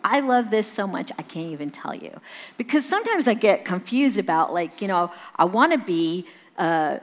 I 0.04 0.20
love 0.20 0.52
this 0.52 0.72
so 0.72 0.86
much, 0.86 1.12
I 1.18 1.24
can't 1.24 1.52
even 1.52 1.72
tell 1.72 1.96
you. 1.96 2.12
Because 2.58 2.86
sometimes 2.86 3.28
I 3.28 3.34
get 3.34 3.66
confused 3.66 4.20
about, 4.20 4.54
like, 4.54 4.80
you 4.80 4.88
know, 4.88 5.12
I 5.36 5.46
want 5.46 5.72
to 5.72 5.80
be 5.80 6.28
uh, 6.60 7.00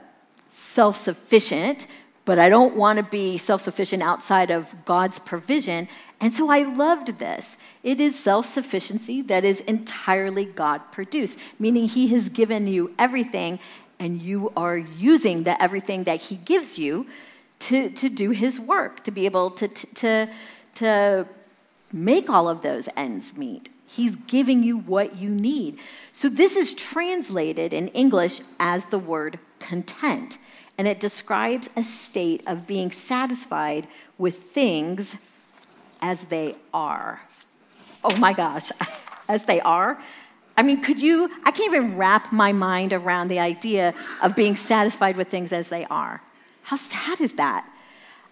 self 0.47 0.95
sufficient, 0.95 1.85
but 2.23 2.39
I 2.39 2.47
don't 2.47 2.75
want 2.75 2.97
to 2.97 3.03
be 3.03 3.37
self 3.37 3.59
sufficient 3.59 4.01
outside 4.01 4.51
of 4.51 4.73
God's 4.85 5.19
provision. 5.19 5.89
And 6.21 6.33
so 6.33 6.49
I 6.49 6.63
loved 6.63 7.19
this. 7.19 7.57
It 7.83 7.99
is 7.99 8.17
self 8.17 8.45
sufficiency 8.45 9.21
that 9.23 9.43
is 9.43 9.59
entirely 9.61 10.45
God 10.45 10.91
produced, 10.91 11.37
meaning 11.59 11.87
He 11.87 12.07
has 12.09 12.29
given 12.29 12.65
you 12.65 12.93
everything, 12.97 13.59
and 13.99 14.21
you 14.21 14.53
are 14.55 14.77
using 14.77 15.43
the 15.43 15.61
everything 15.61 16.05
that 16.05 16.21
He 16.21 16.35
gives 16.37 16.79
you 16.79 17.05
to, 17.59 17.89
to 17.89 18.09
do 18.09 18.31
His 18.31 18.59
work, 18.59 19.03
to 19.03 19.11
be 19.11 19.25
able 19.25 19.51
to, 19.51 19.67
to, 19.67 20.29
to 20.75 21.27
make 21.91 22.29
all 22.29 22.47
of 22.47 22.61
those 22.61 22.87
ends 22.95 23.37
meet. 23.37 23.69
He's 23.85 24.15
giving 24.15 24.63
you 24.63 24.77
what 24.77 25.17
you 25.17 25.29
need. 25.29 25.77
So, 26.13 26.29
this 26.29 26.55
is 26.55 26.73
translated 26.73 27.73
in 27.73 27.89
English 27.89 28.41
as 28.59 28.85
the 28.85 28.97
word 28.97 29.39
content, 29.59 30.37
and 30.77 30.87
it 30.87 31.01
describes 31.01 31.69
a 31.75 31.83
state 31.83 32.43
of 32.47 32.65
being 32.65 32.91
satisfied 32.91 33.87
with 34.17 34.37
things 34.37 35.17
as 36.01 36.25
they 36.25 36.55
are. 36.73 37.21
Oh 38.03 38.15
my 38.17 38.33
gosh, 38.33 38.71
as 39.29 39.45
they 39.45 39.61
are. 39.61 39.99
I 40.55 40.63
mean, 40.63 40.81
could 40.81 41.01
you? 41.01 41.29
I 41.43 41.51
can't 41.51 41.73
even 41.73 41.97
wrap 41.97 42.31
my 42.31 42.53
mind 42.53 42.93
around 42.93 43.29
the 43.29 43.39
idea 43.39 43.93
of 44.21 44.35
being 44.35 44.55
satisfied 44.55 45.17
with 45.17 45.29
things 45.29 45.51
as 45.51 45.69
they 45.69 45.85
are. 45.85 46.21
How 46.63 46.75
sad 46.75 47.19
is 47.21 47.33
that? 47.33 47.67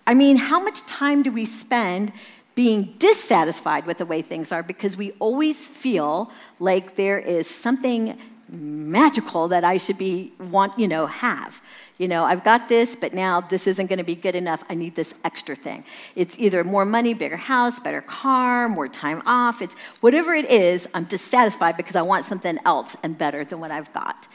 I 0.06 0.14
mean, 0.14 0.38
how 0.38 0.62
much 0.64 0.86
time 0.86 1.24
do 1.24 1.32
we 1.32 1.46
spend 1.46 2.12
being 2.54 2.94
dissatisfied 3.00 3.86
with 3.86 3.98
the 3.98 4.06
way 4.06 4.22
things 4.22 4.52
are 4.52 4.62
because 4.62 4.98
we 4.98 5.12
always 5.20 5.68
feel 5.68 6.32
like 6.60 6.96
there 6.96 7.18
is 7.18 7.50
something 7.50 8.18
magical 8.52 9.48
that 9.48 9.64
I 9.64 9.78
should 9.78 9.98
be 9.98 10.34
want, 10.38 10.78
you 10.78 10.88
know, 10.88 11.08
have. 11.08 11.62
You 11.98 12.08
know, 12.08 12.26
I've 12.26 12.44
got 12.44 12.68
this, 12.68 12.96
but 12.96 13.14
now 13.14 13.42
this 13.42 13.66
isn't 13.68 13.88
going 13.88 14.00
to 14.00 14.04
be 14.04 14.16
good 14.16 14.36
enough. 14.36 14.64
I 14.70 14.76
need 14.76 14.96
this 14.96 15.14
extra 15.24 15.56
thing. 15.56 15.86
It's 16.16 16.38
either 16.38 16.64
more 16.64 16.84
money, 16.84 17.14
bigger 17.14 17.38
house, 17.38 17.80
better 17.80 18.02
car, 18.02 18.68
more 18.68 18.88
time 18.88 19.22
off. 19.26 19.62
It's 19.62 19.76
whatever 20.02 20.34
it 20.34 20.50
is, 20.50 20.88
I'm 20.94 21.06
dissatisfied 21.06 21.78
because 21.78 21.96
I 21.96 22.02
want 22.02 22.26
something 22.26 22.58
else 22.66 22.98
and 23.04 23.18
better 23.18 23.46
than 23.46 23.60
what 23.60 23.72
I've 23.72 23.94
got. 23.94 24.28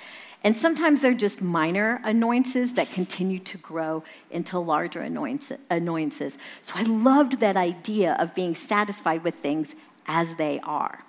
And 0.44 0.57
sometimes 0.57 1.00
they're 1.00 1.12
just 1.12 1.42
minor 1.42 2.00
annoyances 2.05 2.74
that 2.74 2.92
continue 2.92 3.40
to 3.40 3.59
grow 3.59 4.05
into 4.31 4.59
larger 4.61 5.00
annoyances. 5.00 6.38
So 6.62 6.74
I 6.76 6.83
loved 6.83 7.40
that 7.40 7.57
idea 7.57 8.14
of 8.20 8.35
being 8.35 8.55
satisfied 8.55 9.24
with 9.24 9.35
things 9.35 9.74
as 10.07 10.37
they 10.37 10.61
are. 10.61 11.00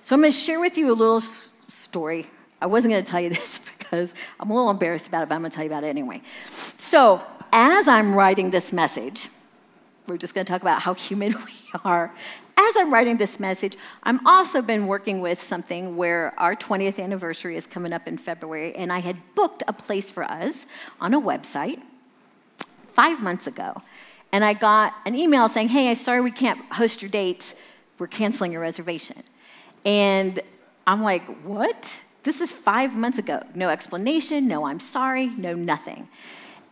So 0.00 0.16
I'm 0.16 0.22
going 0.22 0.32
to 0.32 0.38
share 0.38 0.58
with 0.58 0.78
you 0.78 0.90
a 0.90 0.94
little 0.94 1.20
story. 1.72 2.26
I 2.60 2.66
wasn't 2.66 2.92
going 2.92 3.04
to 3.04 3.10
tell 3.10 3.20
you 3.20 3.30
this 3.38 3.58
because 3.78 4.14
I'm 4.38 4.50
a 4.50 4.54
little 4.54 4.70
embarrassed 4.70 5.08
about 5.08 5.22
it, 5.22 5.28
but 5.28 5.34
I'm 5.34 5.42
going 5.42 5.50
to 5.50 5.54
tell 5.54 5.64
you 5.64 5.70
about 5.70 5.84
it 5.84 5.88
anyway. 5.88 6.22
So 6.48 7.22
as 7.52 7.88
I'm 7.88 8.14
writing 8.14 8.50
this 8.50 8.72
message, 8.72 9.28
we're 10.06 10.18
just 10.18 10.34
going 10.34 10.44
to 10.44 10.52
talk 10.52 10.62
about 10.62 10.82
how 10.82 10.94
human 10.94 11.32
we 11.46 11.80
are 11.84 12.12
as 12.68 12.76
I'm 12.76 12.92
writing 12.92 13.16
this 13.16 13.40
message, 13.40 13.76
I'm 14.02 14.24
also 14.26 14.62
been 14.62 14.86
working 14.86 15.20
with 15.20 15.40
something 15.40 15.96
where 15.96 16.32
our 16.38 16.54
20th 16.54 17.02
anniversary 17.02 17.56
is 17.56 17.66
coming 17.66 17.92
up 17.92 18.06
in 18.06 18.18
February, 18.18 18.74
and 18.76 18.92
I 18.92 19.00
had 19.00 19.16
booked 19.34 19.62
a 19.66 19.72
place 19.72 20.10
for 20.10 20.24
us 20.24 20.66
on 21.00 21.14
a 21.14 21.20
website 21.20 21.82
five 22.94 23.22
months 23.22 23.46
ago. 23.46 23.82
And 24.32 24.44
I 24.44 24.54
got 24.54 24.94
an 25.06 25.14
email 25.14 25.48
saying, 25.48 25.68
Hey, 25.68 25.90
I'm 25.90 25.96
sorry 25.96 26.20
we 26.20 26.30
can't 26.30 26.60
host 26.72 27.02
your 27.02 27.10
dates. 27.10 27.54
We're 27.98 28.06
canceling 28.06 28.52
your 28.52 28.60
reservation. 28.60 29.22
And 29.84 30.40
I'm 30.86 31.02
like, 31.02 31.22
What? 31.44 31.98
This 32.22 32.40
is 32.40 32.52
five 32.52 32.96
months 32.96 33.18
ago. 33.18 33.42
No 33.54 33.68
explanation, 33.68 34.46
no, 34.46 34.64
I'm 34.66 34.78
sorry, 34.78 35.26
no, 35.26 35.54
nothing. 35.54 36.08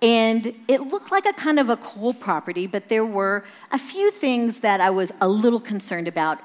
And 0.02 0.54
it 0.68 0.80
looked 0.82 1.10
like 1.10 1.26
a 1.26 1.32
kind 1.32 1.58
of 1.58 1.68
a 1.68 1.76
cool 1.76 2.14
property, 2.14 2.66
but 2.66 2.88
there 2.88 3.04
were 3.04 3.44
a 3.72 3.78
few 3.78 4.10
things 4.10 4.60
that 4.60 4.80
I 4.80 4.90
was 4.90 5.12
a 5.20 5.28
little 5.28 5.60
concerned 5.60 6.08
about, 6.08 6.38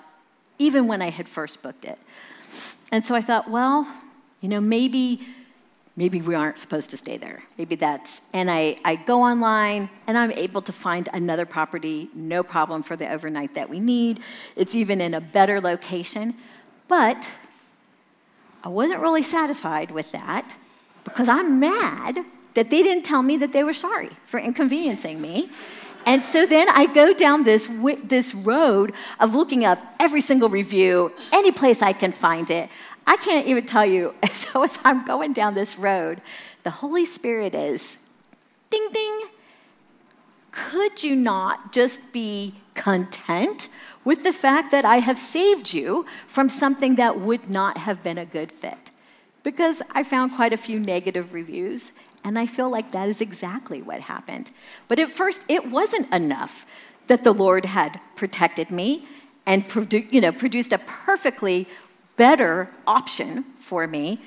even 0.58 0.88
when 0.88 1.01
I 1.01 1.10
had 1.10 1.30
first 1.30 1.62
booked 1.62 1.86
it. 1.86 1.99
And 2.91 3.06
so 3.06 3.15
I 3.15 3.21
thought, 3.21 3.49
well, 3.49 3.88
you 4.41 4.49
know, 4.49 4.60
maybe 4.60 5.21
maybe 5.97 6.21
we 6.21 6.36
aren't 6.36 6.58
supposed 6.58 6.89
to 6.89 6.97
stay 6.97 7.15
there. 7.15 7.41
Maybe 7.58 7.75
that's, 7.75 8.19
and 8.34 8.51
I, 8.51 8.78
I 8.84 8.97
go 8.97 9.21
online 9.21 9.89
and 10.08 10.17
I'm 10.17 10.32
able 10.34 10.62
to 10.63 10.73
find 10.73 11.08
another 11.13 11.45
property, 11.45 12.10
no 12.13 12.43
problem 12.43 12.84
for 12.84 12.97
the 12.97 13.10
overnight 13.10 13.54
that 13.56 13.69
we 13.69 13.80
need. 13.80 14.19
It's 14.58 14.75
even 14.75 14.99
in 14.99 15.13
a 15.13 15.21
better 15.21 15.62
location. 15.62 16.36
But 16.89 17.32
I 18.65 18.69
wasn't 18.69 18.99
really 18.99 19.21
satisfied 19.21 19.91
with 19.91 20.12
that 20.12 20.56
because 21.04 21.30
I'm 21.30 21.60
mad 21.60 22.17
that 22.56 22.71
they 22.71 22.82
didn't 22.82 23.04
tell 23.04 23.21
me 23.21 23.38
that 23.38 23.54
they 23.54 23.63
were 23.63 23.73
sorry 23.73 24.10
for 24.25 24.39
inconveniencing 24.39 25.21
me. 25.21 25.49
And 26.08 26.23
so 26.23 26.47
then 26.47 26.67
I 26.69 26.88
go 26.88 27.13
down 27.13 27.43
this, 27.43 27.69
this 28.04 28.34
road 28.34 28.93
of 29.19 29.36
looking 29.36 29.65
up 29.65 29.80
every 29.99 30.21
single 30.21 30.49
review, 30.49 31.12
any 31.32 31.51
place 31.51 31.84
I 31.84 31.93
can 31.93 32.12
find 32.12 32.49
it. 32.49 32.69
I 33.06 33.17
can't 33.17 33.45
even 33.45 33.67
tell 33.67 33.86
you. 33.86 34.15
So 34.32 34.63
as 34.63 34.80
I'm 34.84 35.06
going 35.06 35.34
down 35.34 35.54
this 35.54 35.78
road, 35.78 36.21
the 36.63 36.69
Holy 36.69 37.06
Spirit 37.06 37.54
is 37.54 37.97
ding, 38.69 38.89
ding. 38.91 39.21
Could 40.51 41.04
you 41.04 41.15
not 41.15 41.71
just 41.71 42.12
be 42.12 42.56
content 42.73 43.69
with 44.05 44.23
the 44.23 44.31
fact 44.31 44.71
that 44.71 44.85
I 44.85 44.97
have 44.97 45.17
saved 45.17 45.73
you 45.73 46.05
from 46.27 46.47
something 46.47 46.95
that 46.95 47.19
would 47.19 47.49
not 47.49 47.79
have 47.79 48.01
been 48.01 48.17
a 48.17 48.25
good 48.25 48.51
fit? 48.51 48.91
Because 49.43 49.81
I 49.91 50.03
found 50.03 50.31
quite 50.33 50.53
a 50.53 50.57
few 50.57 50.79
negative 50.79 51.33
reviews, 51.33 51.91
and 52.23 52.39
I 52.39 52.45
feel 52.45 52.69
like 52.69 52.91
that 52.91 53.09
is 53.09 53.19
exactly 53.19 53.81
what 53.81 54.01
happened. 54.01 54.51
But 54.87 54.99
at 54.99 55.09
first, 55.09 55.45
it 55.49 55.69
wasn't 55.69 56.13
enough 56.13 56.65
that 57.07 57.23
the 57.23 57.33
Lord 57.33 57.65
had 57.65 57.99
protected 58.15 58.71
me 58.71 59.05
and 59.45 59.67
produ- 59.67 60.11
you 60.11 60.21
know, 60.21 60.31
produced 60.31 60.73
a 60.73 60.79
perfectly 60.79 61.67
better 62.15 62.71
option 62.87 63.43
for 63.55 63.85
me. 63.87 64.19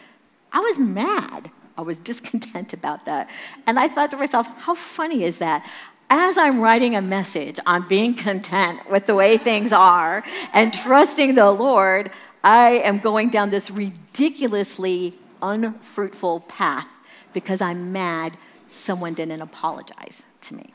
I 0.53 0.61
was 0.61 0.79
mad. 0.79 1.51
I 1.77 1.83
was 1.83 1.99
discontent 2.11 2.73
about 2.73 3.05
that. 3.07 3.29
And 3.67 3.79
I 3.79 3.89
thought 3.89 4.11
to 4.13 4.17
myself, 4.17 4.47
how 4.59 4.75
funny 4.75 5.25
is 5.25 5.39
that? 5.39 5.69
As 6.11 6.39
I'm 6.39 6.61
writing 6.61 6.97
a 6.97 7.03
message 7.03 7.61
on 7.67 7.87
being 7.87 8.15
content 8.15 8.91
with 8.91 9.07
the 9.07 9.15
way 9.15 9.37
things 9.37 9.73
are 9.73 10.25
and 10.55 10.73
trusting 10.73 11.35
the 11.35 11.51
Lord, 11.51 12.11
I 12.43 12.81
am 12.85 12.99
going 12.99 13.29
down 13.29 13.51
this 13.51 13.71
ridiculously 13.71 15.19
unfruitful 15.43 16.41
path 16.41 16.89
because 17.35 17.61
I'm 17.61 17.93
mad 17.93 18.39
someone 18.69 19.15
didn't 19.15 19.43
apologize 19.43 20.25
to 20.43 20.55
me. 20.55 20.73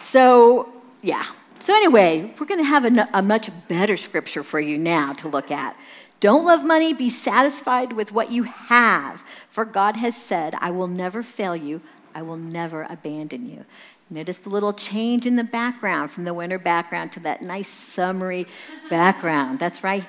So, 0.00 0.72
yeah. 1.02 1.24
So, 1.58 1.74
anyway, 1.74 2.32
we're 2.38 2.46
going 2.46 2.60
to 2.60 2.64
have 2.64 2.84
a, 2.84 3.08
a, 3.12 3.22
much 3.22 3.50
better 3.68 3.96
scripture 3.96 4.42
for 4.42 4.60
you 4.60 4.78
now 4.78 5.12
to 5.14 5.28
look 5.28 5.50
at. 5.50 5.76
Don't 6.20 6.46
love 6.46 6.64
money, 6.64 6.94
be 6.94 7.10
satisfied 7.10 7.92
with 7.92 8.12
what 8.12 8.30
you 8.30 8.44
have, 8.44 9.22
for 9.50 9.64
God 9.64 9.96
has 9.96 10.16
said, 10.16 10.54
I 10.60 10.70
will 10.70 10.86
never 10.86 11.22
fail 11.22 11.54
you, 11.54 11.82
I 12.16 12.22
will 12.22 12.38
never 12.38 12.86
abandon 12.88 13.46
you. 13.46 13.66
Notice 14.08 14.38
the 14.38 14.48
little 14.48 14.72
change 14.72 15.26
in 15.26 15.36
the 15.36 15.44
background 15.44 16.10
from 16.10 16.24
the 16.24 16.32
winter 16.32 16.58
background 16.58 17.12
to 17.12 17.20
that 17.20 17.42
nice 17.42 17.68
summery 17.68 18.46
background. 18.88 19.58
That's 19.58 19.84
right. 19.84 20.02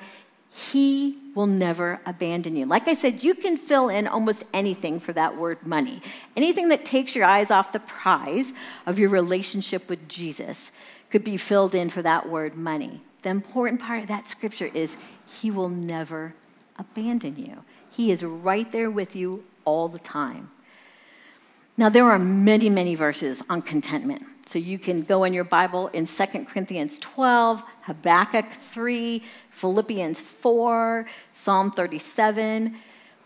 He 0.50 1.18
will 1.34 1.46
never 1.46 2.00
abandon 2.06 2.56
you. 2.56 2.64
Like 2.64 2.88
I 2.88 2.94
said, 2.94 3.22
you 3.22 3.34
can 3.34 3.58
fill 3.58 3.90
in 3.90 4.06
almost 4.06 4.44
anything 4.54 5.00
for 5.00 5.12
that 5.12 5.36
word 5.36 5.66
money. 5.66 6.00
Anything 6.34 6.70
that 6.70 6.86
takes 6.86 7.14
your 7.14 7.26
eyes 7.26 7.50
off 7.50 7.72
the 7.72 7.80
prize 7.80 8.54
of 8.86 8.98
your 8.98 9.10
relationship 9.10 9.90
with 9.90 10.08
Jesus 10.08 10.72
could 11.10 11.24
be 11.24 11.36
filled 11.36 11.74
in 11.74 11.90
for 11.90 12.00
that 12.00 12.26
word 12.26 12.54
money. 12.54 13.02
The 13.20 13.28
important 13.28 13.82
part 13.82 14.00
of 14.00 14.06
that 14.06 14.28
scripture 14.28 14.70
is 14.72 14.96
He 15.26 15.50
will 15.50 15.68
never 15.68 16.32
abandon 16.78 17.36
you, 17.36 17.64
He 17.90 18.10
is 18.10 18.24
right 18.24 18.72
there 18.72 18.90
with 18.90 19.14
you 19.14 19.44
all 19.66 19.88
the 19.88 19.98
time. 19.98 20.50
Now, 21.78 21.88
there 21.88 22.10
are 22.10 22.18
many, 22.18 22.68
many 22.68 22.96
verses 22.96 23.40
on 23.48 23.62
contentment. 23.62 24.22
So 24.46 24.58
you 24.58 24.80
can 24.80 25.02
go 25.02 25.22
in 25.22 25.32
your 25.32 25.44
Bible 25.44 25.86
in 25.88 26.06
2 26.06 26.26
Corinthians 26.44 26.98
12, 26.98 27.62
Habakkuk 27.82 28.50
3, 28.50 29.22
Philippians 29.50 30.20
4, 30.20 31.06
Psalm 31.32 31.70
37. 31.70 32.74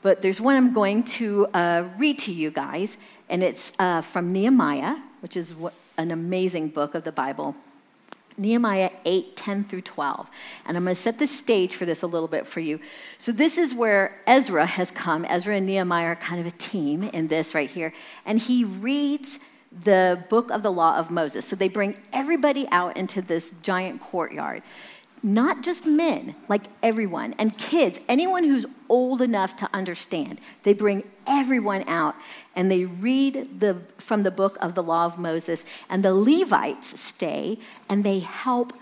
But 0.03 0.21
there's 0.21 0.39
one 0.39 0.57
I'm 0.57 0.75
going 0.75 1.03
to 1.05 1.47
uh, 1.55 1.85
read 1.97 2.19
to 2.21 2.33
you 2.33 2.51
guys, 2.51 2.99
and 3.31 3.43
it's 3.43 3.73
uh, 3.79 4.03
from 4.03 4.35
Nehemiah, 4.35 4.97
which 5.21 5.35
is 5.35 5.55
an 5.97 6.11
amazing 6.11 6.69
book 6.69 6.95
of 6.95 7.05
the 7.05 7.13
Bible. 7.13 7.57
Nehemiah 8.37 8.91
8, 9.05 9.37
10 9.37 9.65
through 9.65 9.83
12. 9.83 10.31
And 10.67 10.77
I'm 10.77 10.85
going 10.85 10.95
to 10.95 11.01
set 11.01 11.19
the 11.19 11.27
stage 11.27 11.75
for 11.77 11.85
this 11.85 12.03
a 12.03 12.07
little 12.07 12.29
bit 12.29 12.47
for 12.47 12.61
you. 12.61 12.81
So, 13.19 13.33
this 13.33 13.59
is 13.59 13.75
where 13.75 14.21
Ezra 14.27 14.67
has 14.67 14.91
come. 14.91 15.25
Ezra 15.29 15.57
and 15.57 15.67
Nehemiah 15.67 16.09
are 16.09 16.17
kind 16.17 16.41
of 16.41 16.47
a 16.47 16.57
team 16.57 17.03
in 17.03 17.29
this 17.29 17.55
right 17.55 17.71
here. 17.71 17.93
And 18.25 18.39
he 18.39 18.65
reads 18.65 19.39
the 19.81 20.23
book 20.29 20.51
of 20.51 20.63
the 20.63 20.71
law 20.71 20.99
of 20.99 21.11
Moses. 21.11 21.47
So 21.47 21.57
they 21.57 21.69
bring 21.69 21.97
everybody 22.13 22.67
out 22.71 22.97
into 22.97 23.23
this 23.23 23.53
giant 23.63 24.01
courtyard. 24.01 24.63
Not 25.23 25.63
just 25.63 25.87
men, 25.87 26.35
like 26.49 26.63
everyone, 26.83 27.35
and 27.39 27.57
kids, 27.57 28.01
anyone 28.09 28.43
who's 28.43 28.67
old 28.89 29.23
enough 29.23 29.55
to 29.57 29.71
understand. 29.73 30.41
They 30.65 30.73
bring 30.73 31.05
everyone 31.27 31.89
out 31.89 32.17
and 32.57 32.71
they 32.71 32.85
read 32.85 33.61
the, 33.61 33.79
from 33.99 34.25
the 34.25 34.33
book 34.33 34.59
of 34.61 34.75
the 34.75 34.83
law 34.83 35.07
of 35.07 35.19
Moses. 35.19 35.65
And 35.89 36.05
the 36.05 36.13
Levites 36.13 37.01
stay 37.01 37.59
and 37.89 38.03
they 38.03 38.19
help 38.19 38.73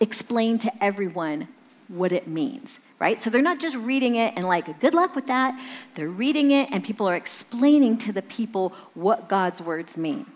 explain 0.00 0.58
to 0.58 0.82
everyone 0.82 1.48
what 1.88 2.12
it 2.12 2.28
means, 2.28 2.78
right? 3.00 3.20
So 3.20 3.28
they're 3.28 3.42
not 3.42 3.58
just 3.58 3.76
reading 3.76 4.14
it 4.14 4.34
and 4.36 4.46
like, 4.46 4.80
good 4.80 4.94
luck 4.94 5.16
with 5.16 5.26
that. 5.26 5.60
They're 5.94 6.08
reading 6.08 6.52
it 6.52 6.70
and 6.70 6.84
people 6.84 7.08
are 7.08 7.16
explaining 7.16 7.98
to 7.98 8.12
the 8.12 8.22
people 8.22 8.72
what 8.94 9.28
God's 9.28 9.60
words 9.60 9.98
mean. 9.98 10.26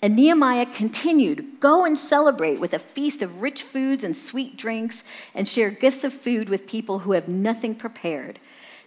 And 0.00 0.14
Nehemiah 0.14 0.66
continued 0.66 1.60
Go 1.60 1.84
and 1.84 1.98
celebrate 1.98 2.60
with 2.60 2.72
a 2.72 2.78
feast 2.78 3.22
of 3.22 3.42
rich 3.42 3.62
foods 3.62 4.04
and 4.04 4.16
sweet 4.16 4.56
drinks, 4.56 5.04
and 5.34 5.48
share 5.48 5.70
gifts 5.70 6.04
of 6.04 6.12
food 6.12 6.48
with 6.48 6.66
people 6.66 7.00
who 7.00 7.12
have 7.12 7.28
nothing 7.28 7.74
prepared. 7.74 8.38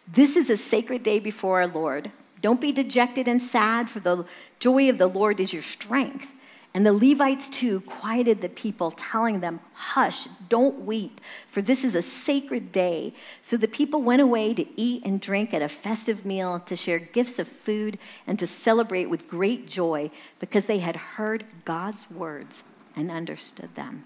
This 0.08 0.36
is 0.36 0.50
a 0.50 0.58
sacred 0.58 1.04
day 1.04 1.20
before 1.20 1.62
our 1.62 1.68
Lord. 1.68 2.12
Don't 2.42 2.62
be 2.62 2.72
dejected 2.72 3.28
and 3.28 3.42
sad, 3.42 3.90
for 3.90 4.00
the 4.00 4.26
joy 4.60 4.90
of 4.90 4.98
the 4.98 5.08
Lord 5.08 5.40
is 5.40 5.54
your 5.54 5.62
strength. 5.62 6.34
And 6.74 6.86
the 6.86 6.94
Levites 6.94 7.50
too 7.50 7.82
quieted 7.82 8.40
the 8.40 8.48
people, 8.48 8.92
telling 8.92 9.42
them, 9.42 9.60
Hush, 9.74 10.28
don't 10.48 10.86
weep, 10.86 11.20
for 11.48 11.62
this 11.62 11.84
is 11.84 11.96
a 11.96 12.02
sacred 12.02 12.72
day. 12.72 13.14
So 13.42 13.58
the 13.58 13.68
people 13.68 14.02
went 14.02 14.22
away 14.22 14.54
to 14.54 14.82
eat 14.82 15.06
and 15.06 15.20
drink 15.20 15.54
at 15.54 15.62
a 15.62 15.68
festive 15.68 16.26
meal, 16.26 16.62
to 16.62 16.76
share 16.78 17.00
gifts 17.00 17.40
of 17.40 17.48
food, 17.48 17.98
and 18.26 18.40
to 18.40 18.48
celebrate 18.48 19.10
with 19.10 19.28
great 19.28 19.68
joy, 19.68 20.12
because 20.40 20.66
they 20.66 20.80
had 20.80 20.96
heard 20.96 21.44
God's 21.66 22.10
words 22.10 22.64
and 22.96 23.12
understood 23.12 23.76
them. 23.76 24.06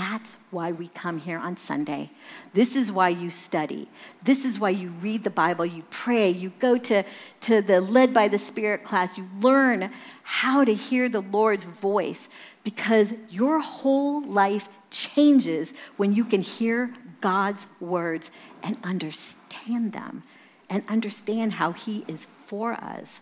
That's 0.00 0.38
why 0.50 0.72
we 0.72 0.88
come 0.88 1.18
here 1.18 1.38
on 1.38 1.58
Sunday. 1.58 2.08
This 2.54 2.74
is 2.74 2.90
why 2.90 3.10
you 3.10 3.28
study. 3.28 3.86
This 4.22 4.46
is 4.46 4.58
why 4.58 4.70
you 4.70 4.88
read 4.88 5.24
the 5.24 5.30
Bible, 5.30 5.66
you 5.66 5.82
pray, 5.90 6.30
you 6.30 6.54
go 6.58 6.78
to, 6.78 7.04
to 7.42 7.60
the 7.60 7.82
led 7.82 8.14
by 8.14 8.26
the 8.26 8.38
Spirit 8.38 8.82
class, 8.82 9.18
you 9.18 9.28
learn 9.40 9.90
how 10.22 10.64
to 10.64 10.72
hear 10.72 11.10
the 11.10 11.20
Lord's 11.20 11.64
voice 11.64 12.30
because 12.64 13.12
your 13.28 13.60
whole 13.60 14.22
life 14.22 14.70
changes 14.88 15.74
when 15.98 16.14
you 16.14 16.24
can 16.24 16.40
hear 16.40 16.94
God's 17.20 17.66
words 17.78 18.30
and 18.62 18.78
understand 18.82 19.92
them 19.92 20.22
and 20.70 20.82
understand 20.88 21.52
how 21.52 21.72
He 21.72 22.06
is 22.08 22.24
for 22.24 22.72
us. 22.72 23.20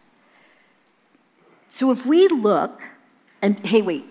So 1.69 1.91
if 1.91 2.07
we 2.07 2.29
look, 2.29 2.83
and 3.43 3.59
hey, 3.67 3.83
wait, 3.83 4.05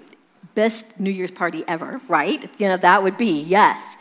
best 0.58 1.00
New 1.00 1.12
Year's 1.12 1.30
party 1.30 1.64
ever, 1.68 2.02
right? 2.08 2.44
You 2.60 2.68
know, 2.68 2.78
that 2.78 3.04
would 3.04 3.16
be, 3.16 3.42
yes. 3.44 3.96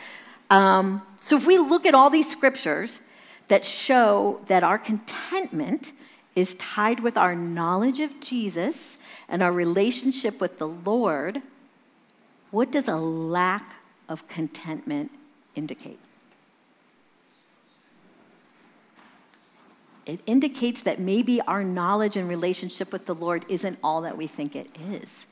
Um, 0.48 1.02
so 1.20 1.36
if 1.36 1.46
we 1.46 1.58
look 1.58 1.84
at 1.84 1.94
all 1.94 2.08
these 2.08 2.30
scriptures 2.30 3.00
that 3.48 3.62
show 3.66 4.40
that 4.46 4.64
our 4.64 4.78
contentment 4.78 5.92
is 6.34 6.54
tied 6.54 7.00
with 7.00 7.18
our 7.18 7.34
knowledge 7.34 8.00
of 8.00 8.20
Jesus 8.20 8.96
and 9.28 9.42
our 9.42 9.52
relationship 9.52 10.40
with 10.40 10.58
the 10.58 10.66
Lord, 10.66 11.42
what 12.50 12.72
does 12.72 12.88
a 12.88 12.96
lack 12.96 13.74
of 14.08 14.26
contentment 14.26 15.10
indicate? 15.54 15.98
It 20.06 20.20
indicates 20.24 20.80
that 20.84 20.98
maybe 20.98 21.42
our 21.42 21.62
knowledge 21.62 22.16
and 22.16 22.26
relationship 22.30 22.92
with 22.92 23.04
the 23.04 23.14
Lord 23.14 23.44
isn't 23.50 23.78
all 23.84 24.00
that 24.00 24.16
we 24.16 24.26
think 24.26 24.56
it 24.56 24.74
is. 24.90 25.26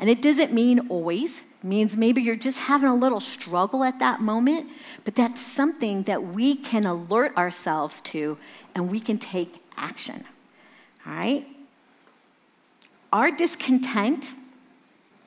And 0.00 0.10
it 0.10 0.20
doesn't 0.20 0.52
mean 0.52 0.88
always, 0.88 1.40
it 1.40 1.64
means 1.64 1.96
maybe 1.96 2.20
you're 2.20 2.36
just 2.36 2.60
having 2.60 2.88
a 2.88 2.94
little 2.94 3.20
struggle 3.20 3.84
at 3.84 3.98
that 4.00 4.20
moment, 4.20 4.68
but 5.04 5.14
that's 5.14 5.40
something 5.40 6.02
that 6.04 6.22
we 6.22 6.56
can 6.56 6.84
alert 6.84 7.36
ourselves 7.36 8.00
to 8.02 8.36
and 8.74 8.90
we 8.90 9.00
can 9.00 9.18
take 9.18 9.62
action. 9.76 10.24
All 11.06 11.14
right? 11.14 11.46
Our 13.12 13.30
discontent 13.30 14.34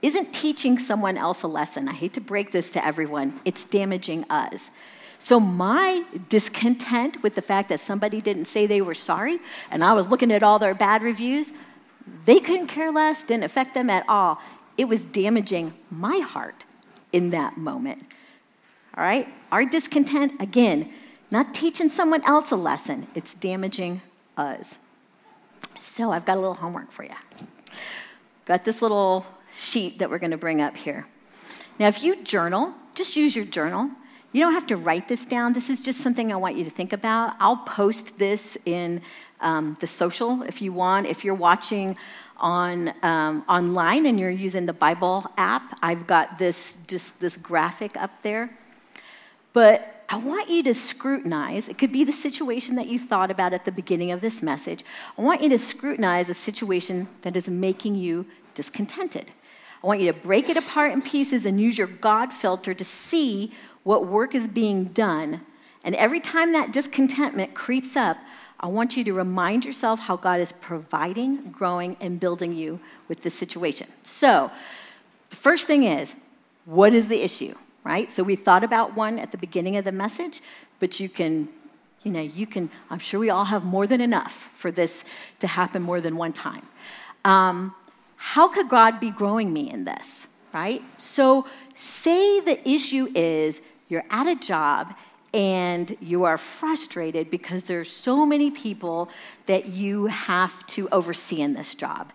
isn't 0.02 0.34
teaching 0.34 0.78
someone 0.78 1.18
else 1.18 1.44
a 1.44 1.48
lesson. 1.48 1.88
I 1.88 1.94
hate 1.94 2.14
to 2.14 2.22
break 2.22 2.52
this 2.52 2.70
to 2.72 2.86
everyone, 2.86 3.40
it's 3.46 3.66
damaging 3.66 4.26
us. 4.30 4.70
So, 5.20 5.40
my 5.40 6.04
discontent 6.30 7.24
with 7.24 7.34
the 7.34 7.42
fact 7.42 7.70
that 7.70 7.80
somebody 7.80 8.22
didn't 8.22 8.46
say 8.46 8.68
they 8.68 8.82
were 8.82 8.94
sorry, 8.94 9.40
and 9.72 9.84
I 9.84 9.94
was 9.94 10.08
looking 10.08 10.32
at 10.32 10.44
all 10.44 10.60
their 10.60 10.76
bad 10.76 11.02
reviews, 11.02 11.54
they 12.26 12.40
couldn't 12.40 12.68
care 12.68 12.92
less, 12.92 13.24
didn't 13.24 13.44
affect 13.44 13.74
them 13.74 13.90
at 13.90 14.06
all 14.08 14.40
it 14.78 14.86
was 14.88 15.04
damaging 15.04 15.74
my 15.90 16.20
heart 16.20 16.66
in 17.12 17.32
that 17.32 17.58
moment. 17.58 18.04
All 18.96 19.04
right? 19.04 19.28
Our 19.52 19.66
discontent, 19.66 20.42
again, 20.42 20.92
not 21.32 21.54
teaching 21.54 21.90
someone 21.90 22.24
else 22.24 22.52
a 22.52 22.56
lesson, 22.56 23.08
it's 23.16 23.34
damaging 23.34 24.02
us. 24.38 24.80
So 25.78 26.12
I've 26.12 26.26
got 26.26 26.38
a 26.38 26.40
little 26.40 26.56
homework 26.56 26.92
for 26.92 27.04
you. 27.04 27.12
Got 28.46 28.66
this 28.66 28.82
little 28.82 29.26
sheet 29.52 30.00
that 30.00 30.10
we're 30.10 30.20
going 30.20 30.32
to 30.32 30.38
bring 30.38 30.62
up 30.62 30.78
here. 30.78 31.08
Now, 31.80 31.88
if 31.88 32.04
you 32.04 32.24
journal, 32.24 32.74
just 32.96 33.16
use 33.16 33.36
your 33.36 33.46
journal. 33.46 33.92
You 34.34 34.42
don't 34.42 34.54
have 34.54 34.68
to 34.68 34.78
write 34.78 35.08
this 35.08 35.26
down. 35.26 35.54
This 35.54 35.70
is 35.70 35.80
just 35.80 36.02
something 36.02 36.32
I 36.32 36.36
want 36.36 36.56
you 36.56 36.64
to 36.64 36.70
think 36.70 36.94
about. 36.94 37.36
I'll 37.40 37.58
post 37.58 38.20
this 38.20 38.58
in 38.66 39.02
um, 39.42 39.78
the 39.80 39.88
social 39.88 40.44
if 40.44 40.62
you 40.62 40.74
want. 40.74 41.08
If 41.08 41.24
you're 41.24 41.36
watching 41.36 41.98
on 42.40 42.94
um, 43.04 43.44
online 43.48 44.06
and 44.06 44.20
you're 44.20 44.30
using 44.30 44.66
the 44.66 44.74
Bible 44.74 45.26
app, 45.38 45.78
I've 45.82 46.08
got 46.08 46.38
this 46.38 46.76
just 46.88 47.20
this 47.20 47.38
graphic 47.38 47.98
up 47.98 48.22
there. 48.22 48.50
But 49.54 50.04
I 50.10 50.18
want 50.18 50.50
you 50.50 50.64
to 50.64 50.74
scrutinize. 50.74 51.68
It 51.68 51.78
could 51.78 51.92
be 51.92 52.04
the 52.06 52.14
situation 52.14 52.76
that 52.76 52.88
you 52.88 52.98
thought 52.98 53.30
about 53.30 53.54
at 53.54 53.66
the 53.66 53.72
beginning 53.72 54.12
of 54.12 54.22
this 54.22 54.42
message. 54.42 54.86
I 55.18 55.22
want 55.22 55.42
you 55.42 55.50
to 55.50 55.58
scrutinize 55.58 56.30
a 56.30 56.34
situation 56.34 57.10
that 57.24 57.36
is 57.36 57.50
making 57.50 57.96
you 57.96 58.26
discontented. 58.54 59.32
I 59.84 59.88
want 59.88 60.00
you 60.00 60.12
to 60.12 60.18
break 60.18 60.50
it 60.50 60.58
apart 60.58 60.94
in 60.94 61.02
pieces 61.02 61.46
and 61.46 61.60
use 61.60 61.78
your 61.78 61.88
God 61.88 62.32
filter 62.32 62.74
to 62.74 62.86
see 62.86 63.52
what 63.84 64.08
work 64.08 64.34
is 64.34 64.48
being 64.48 64.86
done. 64.86 65.42
And 65.84 65.94
every 65.96 66.20
time 66.20 66.54
that 66.54 66.72
discontentment 66.72 67.54
creeps 67.54 67.96
up, 67.96 68.18
I 68.60 68.68
want 68.68 68.98
you 68.98 69.04
to 69.04 69.14
remind 69.14 69.66
yourself 69.66 70.00
how 70.00 70.16
God 70.16 70.40
is 70.40 70.52
providing, 70.52 71.52
growing, 71.52 71.96
and 72.02 72.20
building 72.20 72.56
you 72.56 72.80
with 73.08 73.22
this 73.22 73.36
situation. 73.36 73.88
So, 74.02 74.52
the 75.30 75.36
first 75.36 75.68
thing 75.68 75.84
is, 75.84 76.16
what 76.66 76.94
is 76.94 77.08
the 77.08 77.22
issue, 77.22 77.56
right? 77.84 78.12
So, 78.12 78.24
we 78.24 78.36
thought 78.36 78.64
about 78.64 78.96
one 78.96 79.20
at 79.20 79.32
the 79.32 79.38
beginning 79.38 79.78
of 79.78 79.86
the 79.86 79.92
message, 79.92 80.42
but 80.80 81.00
you 81.00 81.08
can, 81.08 81.50
you 82.04 82.12
know, 82.12 82.22
you 82.22 82.48
can, 82.48 82.72
I'm 82.90 83.00
sure 83.00 83.20
we 83.20 83.30
all 83.30 83.46
have 83.46 83.64
more 83.64 83.86
than 83.86 84.02
enough 84.02 84.34
for 84.34 84.72
this 84.72 85.06
to 85.40 85.48
happen 85.48 85.84
more 85.84 86.02
than 86.02 86.18
one 86.18 86.34
time. 86.34 86.66
Um, 87.26 87.76
how 88.16 88.48
could 88.48 88.70
God 88.70 89.00
be 89.00 89.12
growing 89.12 89.54
me 89.54 89.70
in 89.70 89.86
this, 89.86 90.28
right? 90.52 90.82
So, 90.98 91.46
say 91.76 92.40
the 92.40 92.68
issue 92.68 93.08
is 93.14 93.62
you're 93.88 94.06
at 94.10 94.26
a 94.26 94.36
job 94.36 94.96
and 95.38 95.96
you 96.02 96.24
are 96.24 96.36
frustrated 96.36 97.30
because 97.30 97.66
there's 97.66 97.92
so 97.92 98.26
many 98.26 98.50
people 98.50 99.08
that 99.46 99.68
you 99.68 100.08
have 100.08 100.66
to 100.66 100.90
oversee 100.92 101.42
in 101.42 101.54
this 101.54 101.76
job. 101.76 102.12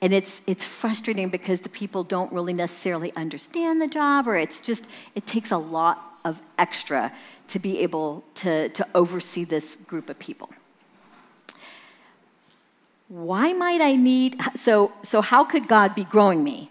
And 0.00 0.14
it's, 0.14 0.40
it's 0.46 0.64
frustrating 0.64 1.28
because 1.28 1.60
the 1.60 1.68
people 1.68 2.04
don't 2.04 2.32
really 2.32 2.54
necessarily 2.54 3.12
understand 3.16 3.82
the 3.82 3.86
job, 3.86 4.26
or 4.26 4.36
it's 4.36 4.62
just, 4.62 4.88
it 5.14 5.26
takes 5.26 5.50
a 5.50 5.58
lot 5.58 6.18
of 6.24 6.40
extra 6.56 7.12
to 7.48 7.58
be 7.58 7.80
able 7.80 8.24
to, 8.36 8.70
to 8.70 8.86
oversee 8.94 9.44
this 9.44 9.76
group 9.76 10.08
of 10.08 10.18
people. 10.18 10.48
Why 13.08 13.52
might 13.52 13.82
I 13.82 13.94
need, 13.94 14.40
so, 14.54 14.90
so 15.02 15.20
how 15.20 15.44
could 15.44 15.68
God 15.68 15.94
be 15.94 16.04
growing 16.04 16.42
me? 16.42 16.70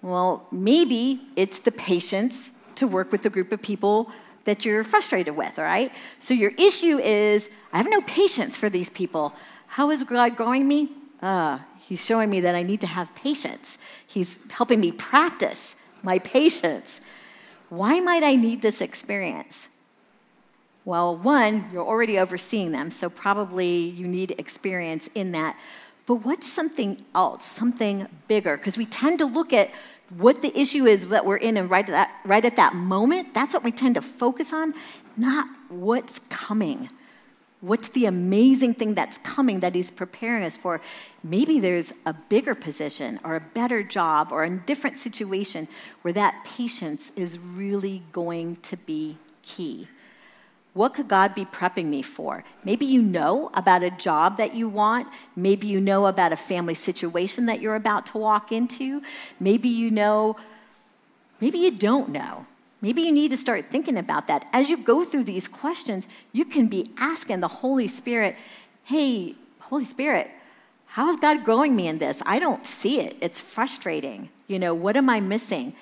Well, 0.00 0.46
maybe 0.50 1.20
it's 1.36 1.60
the 1.60 1.72
patience 1.72 2.52
to 2.76 2.88
work 2.88 3.12
with 3.12 3.26
a 3.26 3.30
group 3.30 3.52
of 3.52 3.60
people 3.60 4.10
that 4.48 4.64
you're 4.64 4.82
frustrated 4.82 5.36
with, 5.36 5.58
all 5.58 5.64
right? 5.66 5.92
So 6.20 6.32
your 6.32 6.52
issue 6.52 6.96
is 6.98 7.50
I 7.70 7.76
have 7.76 7.86
no 7.90 8.00
patience 8.00 8.56
for 8.56 8.70
these 8.70 8.88
people. 8.88 9.34
How 9.66 9.90
is 9.90 10.02
God 10.04 10.36
growing 10.36 10.66
me? 10.66 10.88
Uh, 11.20 11.58
he's 11.80 12.02
showing 12.02 12.30
me 12.30 12.40
that 12.40 12.54
I 12.54 12.62
need 12.62 12.80
to 12.80 12.86
have 12.86 13.14
patience. 13.14 13.78
He's 14.06 14.38
helping 14.50 14.80
me 14.80 14.90
practice 14.90 15.76
my 16.02 16.18
patience. 16.18 17.02
Why 17.68 18.00
might 18.00 18.22
I 18.22 18.36
need 18.36 18.62
this 18.62 18.80
experience? 18.80 19.68
Well, 20.86 21.14
one, 21.14 21.68
you're 21.70 21.86
already 21.86 22.18
overseeing 22.18 22.72
them, 22.72 22.90
so 22.90 23.10
probably 23.10 23.90
you 23.90 24.08
need 24.08 24.30
experience 24.38 25.10
in 25.14 25.32
that. 25.32 25.58
But 26.06 26.24
what's 26.24 26.50
something 26.50 27.04
else, 27.14 27.44
something 27.44 28.08
bigger? 28.28 28.56
Because 28.56 28.78
we 28.78 28.86
tend 28.86 29.18
to 29.18 29.26
look 29.26 29.52
at 29.52 29.70
what 30.16 30.42
the 30.42 30.58
issue 30.58 30.86
is 30.86 31.08
that 31.10 31.26
we're 31.26 31.36
in 31.36 31.56
and 31.56 31.70
right 31.70 31.84
at, 31.88 31.92
that, 31.92 32.10
right 32.24 32.44
at 32.44 32.56
that 32.56 32.74
moment, 32.74 33.34
that's 33.34 33.52
what 33.52 33.62
we 33.62 33.72
tend 33.72 33.94
to 33.96 34.02
focus 34.02 34.52
on, 34.52 34.74
not 35.16 35.46
what's 35.68 36.20
coming. 36.30 36.88
What's 37.60 37.88
the 37.88 38.06
amazing 38.06 38.74
thing 38.74 38.94
that's 38.94 39.18
coming 39.18 39.60
that 39.60 39.74
he's 39.74 39.90
preparing 39.90 40.44
us 40.44 40.56
for? 40.56 40.80
Maybe 41.24 41.58
there's 41.58 41.92
a 42.06 42.14
bigger 42.14 42.54
position 42.54 43.18
or 43.24 43.34
a 43.34 43.40
better 43.40 43.82
job 43.82 44.28
or 44.30 44.44
a 44.44 44.58
different 44.58 44.96
situation 44.96 45.66
where 46.02 46.12
that 46.14 46.44
patience 46.44 47.10
is 47.16 47.38
really 47.38 48.02
going 48.12 48.56
to 48.56 48.76
be 48.76 49.18
key. 49.42 49.88
What 50.74 50.94
could 50.94 51.08
God 51.08 51.34
be 51.34 51.44
prepping 51.44 51.86
me 51.86 52.02
for? 52.02 52.44
Maybe 52.64 52.86
you 52.86 53.02
know 53.02 53.50
about 53.54 53.82
a 53.82 53.90
job 53.90 54.36
that 54.36 54.54
you 54.54 54.68
want. 54.68 55.08
Maybe 55.34 55.66
you 55.66 55.80
know 55.80 56.06
about 56.06 56.32
a 56.32 56.36
family 56.36 56.74
situation 56.74 57.46
that 57.46 57.60
you're 57.60 57.74
about 57.74 58.06
to 58.06 58.18
walk 58.18 58.52
into. 58.52 59.02
Maybe 59.40 59.68
you 59.68 59.90
know, 59.90 60.36
maybe 61.40 61.58
you 61.58 61.70
don't 61.70 62.10
know. 62.10 62.46
Maybe 62.80 63.02
you 63.02 63.12
need 63.12 63.30
to 63.32 63.36
start 63.36 63.66
thinking 63.70 63.98
about 63.98 64.28
that. 64.28 64.46
As 64.52 64.70
you 64.70 64.76
go 64.76 65.04
through 65.04 65.24
these 65.24 65.48
questions, 65.48 66.06
you 66.32 66.44
can 66.44 66.68
be 66.68 66.92
asking 66.96 67.40
the 67.40 67.48
Holy 67.48 67.88
Spirit, 67.88 68.36
hey, 68.84 69.34
Holy 69.58 69.84
Spirit, 69.84 70.30
how 70.86 71.08
is 71.08 71.16
God 71.16 71.44
growing 71.44 71.74
me 71.74 71.88
in 71.88 71.98
this? 71.98 72.22
I 72.24 72.38
don't 72.38 72.64
see 72.64 73.00
it. 73.00 73.16
It's 73.20 73.40
frustrating. 73.40 74.30
You 74.46 74.58
know, 74.58 74.74
what 74.74 74.96
am 74.96 75.10
I 75.10 75.20
missing? 75.20 75.74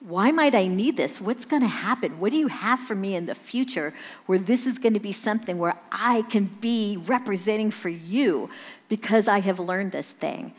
Why 0.00 0.30
might 0.30 0.54
I 0.54 0.68
need 0.68 0.96
this? 0.96 1.20
What's 1.20 1.44
going 1.44 1.62
to 1.62 1.68
happen? 1.68 2.20
What 2.20 2.30
do 2.30 2.38
you 2.38 2.48
have 2.48 2.78
for 2.78 2.94
me 2.94 3.16
in 3.16 3.26
the 3.26 3.34
future 3.34 3.92
where 4.26 4.38
this 4.38 4.66
is 4.66 4.78
going 4.78 4.94
to 4.94 5.00
be 5.00 5.12
something 5.12 5.58
where 5.58 5.76
I 5.90 6.22
can 6.22 6.44
be 6.44 6.96
representing 7.06 7.72
for 7.72 7.88
you 7.88 8.48
because 8.88 9.26
I 9.26 9.40
have 9.40 9.58
learned 9.58 9.92
this 9.92 10.12
thing? 10.12 10.54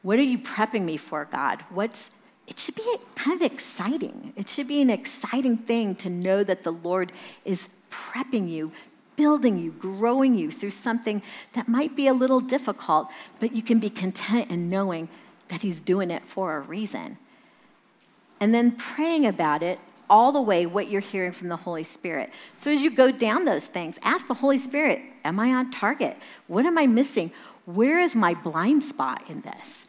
What 0.00 0.18
are 0.18 0.22
you 0.22 0.38
prepping 0.38 0.84
me 0.84 0.96
for, 0.96 1.26
God? 1.26 1.60
What's 1.68 2.10
it 2.46 2.60
should 2.60 2.76
be 2.76 2.96
kind 3.16 3.40
of 3.40 3.52
exciting. 3.52 4.32
It 4.36 4.48
should 4.48 4.68
be 4.68 4.80
an 4.80 4.90
exciting 4.90 5.56
thing 5.56 5.96
to 5.96 6.08
know 6.08 6.44
that 6.44 6.62
the 6.62 6.70
Lord 6.70 7.12
is 7.44 7.70
prepping 7.90 8.48
you, 8.48 8.70
building 9.16 9.58
you, 9.58 9.72
growing 9.72 10.34
you 10.34 10.50
through 10.50 10.70
something 10.70 11.22
that 11.54 11.66
might 11.66 11.96
be 11.96 12.06
a 12.06 12.12
little 12.12 12.40
difficult, 12.40 13.08
but 13.40 13.54
you 13.54 13.62
can 13.62 13.80
be 13.80 13.90
content 13.90 14.50
in 14.50 14.70
knowing 14.70 15.08
that 15.48 15.62
He's 15.62 15.80
doing 15.80 16.10
it 16.10 16.24
for 16.24 16.56
a 16.56 16.60
reason. 16.60 17.18
And 18.40 18.52
then 18.52 18.72
praying 18.72 19.26
about 19.26 19.62
it 19.62 19.78
all 20.08 20.32
the 20.32 20.40
way 20.40 20.66
what 20.66 20.88
you're 20.88 21.00
hearing 21.00 21.32
from 21.32 21.48
the 21.48 21.56
Holy 21.56 21.84
Spirit. 21.84 22.30
So 22.54 22.70
as 22.70 22.82
you 22.82 22.90
go 22.90 23.10
down 23.10 23.44
those 23.44 23.66
things, 23.66 23.98
ask 24.02 24.28
the 24.28 24.34
Holy 24.34 24.58
Spirit, 24.58 25.00
Am 25.24 25.40
I 25.40 25.52
on 25.52 25.70
target? 25.72 26.16
What 26.46 26.66
am 26.66 26.78
I 26.78 26.86
missing? 26.86 27.32
Where 27.64 27.98
is 27.98 28.14
my 28.14 28.34
blind 28.34 28.84
spot 28.84 29.24
in 29.28 29.40
this? 29.40 29.86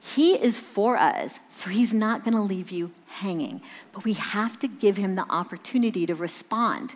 He 0.00 0.34
is 0.34 0.58
for 0.58 0.96
us, 0.96 1.40
so 1.48 1.68
he's 1.68 1.92
not 1.92 2.24
going 2.24 2.34
to 2.34 2.40
leave 2.40 2.70
you 2.70 2.92
hanging. 3.06 3.60
But 3.92 4.04
we 4.04 4.14
have 4.14 4.58
to 4.60 4.68
give 4.68 4.96
him 4.96 5.14
the 5.14 5.26
opportunity 5.28 6.06
to 6.06 6.14
respond, 6.14 6.94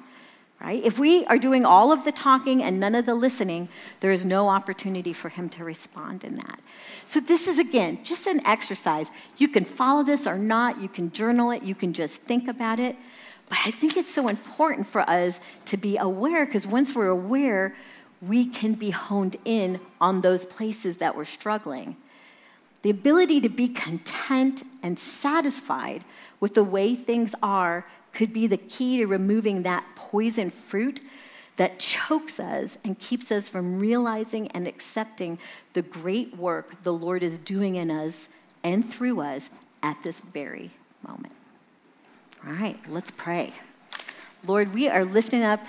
right? 0.60 0.82
If 0.82 0.98
we 0.98 1.24
are 1.26 1.38
doing 1.38 1.64
all 1.64 1.92
of 1.92 2.04
the 2.04 2.12
talking 2.12 2.62
and 2.62 2.80
none 2.80 2.94
of 2.94 3.06
the 3.06 3.14
listening, 3.14 3.68
there 4.00 4.12
is 4.12 4.24
no 4.24 4.48
opportunity 4.48 5.12
for 5.12 5.28
him 5.28 5.48
to 5.50 5.64
respond 5.64 6.24
in 6.24 6.36
that. 6.36 6.60
So, 7.04 7.20
this 7.20 7.46
is 7.46 7.58
again 7.58 8.02
just 8.02 8.26
an 8.26 8.44
exercise. 8.46 9.10
You 9.36 9.48
can 9.48 9.64
follow 9.64 10.02
this 10.02 10.26
or 10.26 10.38
not, 10.38 10.80
you 10.80 10.88
can 10.88 11.12
journal 11.12 11.50
it, 11.50 11.62
you 11.62 11.74
can 11.74 11.92
just 11.92 12.22
think 12.22 12.48
about 12.48 12.78
it. 12.78 12.96
But 13.48 13.58
I 13.66 13.70
think 13.70 13.96
it's 13.96 14.12
so 14.12 14.28
important 14.28 14.86
for 14.86 15.02
us 15.02 15.40
to 15.66 15.76
be 15.76 15.96
aware 15.98 16.46
because 16.46 16.66
once 16.66 16.94
we're 16.94 17.08
aware, 17.08 17.74
we 18.22 18.46
can 18.46 18.74
be 18.74 18.90
honed 18.90 19.36
in 19.44 19.80
on 20.00 20.22
those 20.22 20.46
places 20.46 20.96
that 20.98 21.14
we're 21.14 21.26
struggling. 21.26 21.96
The 22.82 22.90
ability 22.90 23.40
to 23.42 23.48
be 23.48 23.68
content 23.68 24.62
and 24.82 24.98
satisfied 24.98 26.04
with 26.40 26.54
the 26.54 26.64
way 26.64 26.94
things 26.94 27.34
are 27.42 27.86
could 28.14 28.32
be 28.32 28.46
the 28.46 28.56
key 28.56 28.98
to 28.98 29.06
removing 29.06 29.62
that 29.62 29.84
poison 29.96 30.50
fruit 30.50 31.00
that 31.56 31.78
chokes 31.78 32.40
us 32.40 32.78
and 32.84 32.98
keeps 32.98 33.30
us 33.30 33.48
from 33.48 33.78
realizing 33.78 34.48
and 34.48 34.66
accepting 34.66 35.38
the 35.72 35.82
great 35.82 36.36
work 36.36 36.82
the 36.82 36.92
Lord 36.92 37.22
is 37.22 37.38
doing 37.38 37.76
in 37.76 37.90
us 37.90 38.28
and 38.62 38.84
through 38.84 39.20
us 39.20 39.50
at 39.82 40.02
this 40.02 40.20
very 40.20 40.70
moment. 41.06 41.34
All 42.46 42.52
right, 42.52 42.78
let's 42.88 43.10
pray. 43.10 43.52
Lord, 44.46 44.74
we 44.74 44.88
are 44.88 45.04
lifting 45.04 45.42
up 45.42 45.64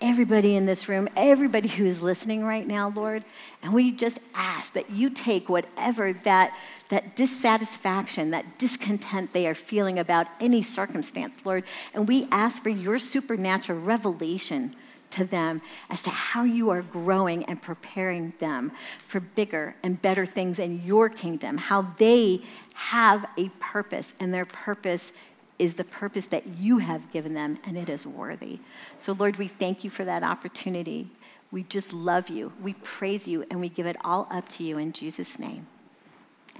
everybody 0.00 0.56
in 0.56 0.66
this 0.66 0.88
room, 0.88 1.08
everybody 1.16 1.68
who 1.68 1.84
is 1.84 2.02
listening 2.02 2.44
right 2.44 2.66
now, 2.66 2.88
Lord. 2.88 3.24
And 3.62 3.72
we 3.72 3.92
just 3.92 4.18
ask 4.34 4.72
that 4.74 4.90
you 4.90 5.10
take 5.10 5.48
whatever 5.48 6.12
that, 6.12 6.56
that 6.88 7.16
dissatisfaction, 7.16 8.30
that 8.30 8.58
discontent 8.58 9.32
they 9.32 9.46
are 9.46 9.54
feeling 9.54 9.98
about 9.98 10.26
any 10.40 10.62
circumstance, 10.62 11.44
Lord, 11.44 11.64
and 11.94 12.08
we 12.08 12.28
ask 12.30 12.62
for 12.62 12.70
your 12.70 12.98
supernatural 12.98 13.80
revelation 13.80 14.74
to 15.10 15.24
them 15.24 15.62
as 15.88 16.02
to 16.02 16.10
how 16.10 16.44
you 16.44 16.70
are 16.70 16.82
growing 16.82 17.44
and 17.44 17.60
preparing 17.62 18.32
them 18.38 18.72
for 19.06 19.20
bigger 19.20 19.74
and 19.82 20.00
better 20.02 20.26
things 20.26 20.58
in 20.58 20.82
your 20.82 21.08
kingdom, 21.08 21.58
how 21.58 21.82
they 21.82 22.42
have 22.74 23.24
a 23.38 23.48
purpose, 23.60 24.14
and 24.20 24.34
their 24.34 24.44
purpose 24.44 25.12
is 25.58 25.74
the 25.74 25.84
purpose 25.84 26.26
that 26.26 26.46
you 26.58 26.78
have 26.78 27.10
given 27.12 27.34
them, 27.34 27.58
and 27.66 27.76
it 27.76 27.88
is 27.88 28.06
worthy. 28.06 28.58
So, 28.98 29.12
Lord, 29.12 29.36
we 29.36 29.48
thank 29.48 29.84
you 29.84 29.90
for 29.90 30.04
that 30.04 30.22
opportunity. 30.22 31.08
We 31.50 31.62
just 31.62 31.92
love 31.92 32.28
you. 32.28 32.52
We 32.62 32.74
praise 32.74 33.26
you, 33.26 33.44
and 33.50 33.60
we 33.60 33.68
give 33.68 33.86
it 33.86 33.96
all 34.04 34.26
up 34.30 34.48
to 34.50 34.64
you 34.64 34.78
in 34.78 34.92
Jesus' 34.92 35.38
name. 35.38 35.66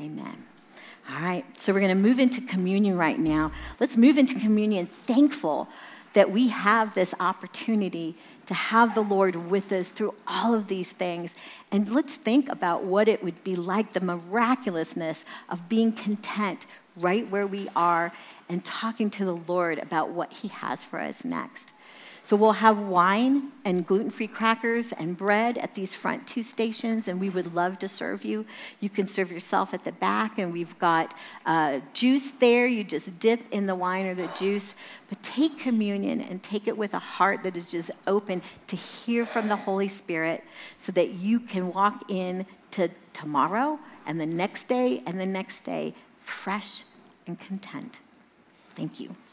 Amen. 0.00 0.44
All 1.08 1.20
right, 1.20 1.44
so 1.58 1.72
we're 1.72 1.80
going 1.80 1.96
to 1.96 2.02
move 2.02 2.18
into 2.18 2.40
communion 2.40 2.98
right 2.98 3.18
now. 3.18 3.52
Let's 3.78 3.96
move 3.96 4.18
into 4.18 4.38
communion 4.40 4.86
thankful 4.86 5.68
that 6.14 6.30
we 6.30 6.48
have 6.48 6.94
this 6.94 7.14
opportunity 7.20 8.16
to 8.46 8.54
have 8.54 8.94
the 8.94 9.02
Lord 9.02 9.50
with 9.50 9.70
us 9.72 9.88
through 9.88 10.14
all 10.26 10.54
of 10.54 10.68
these 10.68 10.92
things. 10.92 11.34
And 11.70 11.90
let's 11.90 12.16
think 12.16 12.50
about 12.50 12.84
what 12.84 13.08
it 13.08 13.22
would 13.22 13.44
be 13.44 13.54
like 13.54 13.92
the 13.92 14.00
miraculousness 14.00 15.24
of 15.48 15.68
being 15.68 15.92
content 15.92 16.66
right 16.96 17.28
where 17.30 17.46
we 17.46 17.68
are 17.76 18.12
and 18.48 18.64
talking 18.64 19.10
to 19.10 19.24
the 19.24 19.36
Lord 19.36 19.78
about 19.78 20.10
what 20.10 20.32
He 20.32 20.48
has 20.48 20.84
for 20.84 21.00
us 21.00 21.24
next. 21.24 21.72
So 22.26 22.34
we'll 22.34 22.54
have 22.54 22.80
wine 22.80 23.52
and 23.64 23.86
gluten 23.86 24.10
free 24.10 24.26
crackers 24.26 24.92
and 24.92 25.16
bread 25.16 25.56
at 25.58 25.76
these 25.76 25.94
front 25.94 26.26
two 26.26 26.42
stations, 26.42 27.06
and 27.06 27.20
we 27.20 27.30
would 27.30 27.54
love 27.54 27.78
to 27.78 27.86
serve 27.86 28.24
you. 28.24 28.44
You 28.80 28.90
can 28.90 29.06
serve 29.06 29.30
yourself 29.30 29.72
at 29.72 29.84
the 29.84 29.92
back, 29.92 30.36
and 30.36 30.52
we've 30.52 30.76
got 30.80 31.14
uh, 31.46 31.78
juice 31.92 32.32
there. 32.32 32.66
You 32.66 32.82
just 32.82 33.20
dip 33.20 33.44
in 33.52 33.66
the 33.66 33.76
wine 33.76 34.06
or 34.06 34.14
the 34.14 34.26
juice. 34.36 34.74
But 35.08 35.22
take 35.22 35.60
communion 35.60 36.20
and 36.20 36.42
take 36.42 36.66
it 36.66 36.76
with 36.76 36.94
a 36.94 36.98
heart 36.98 37.44
that 37.44 37.56
is 37.56 37.70
just 37.70 37.92
open 38.08 38.42
to 38.66 38.74
hear 38.74 39.24
from 39.24 39.46
the 39.46 39.54
Holy 39.54 39.86
Spirit 39.86 40.42
so 40.78 40.90
that 40.90 41.10
you 41.10 41.38
can 41.38 41.72
walk 41.72 42.10
in 42.10 42.44
to 42.72 42.88
tomorrow 43.12 43.78
and 44.04 44.20
the 44.20 44.26
next 44.26 44.64
day 44.64 45.00
and 45.06 45.20
the 45.20 45.26
next 45.26 45.60
day 45.60 45.94
fresh 46.18 46.82
and 47.24 47.38
content. 47.38 48.00
Thank 48.76 49.00
you. 49.00 49.16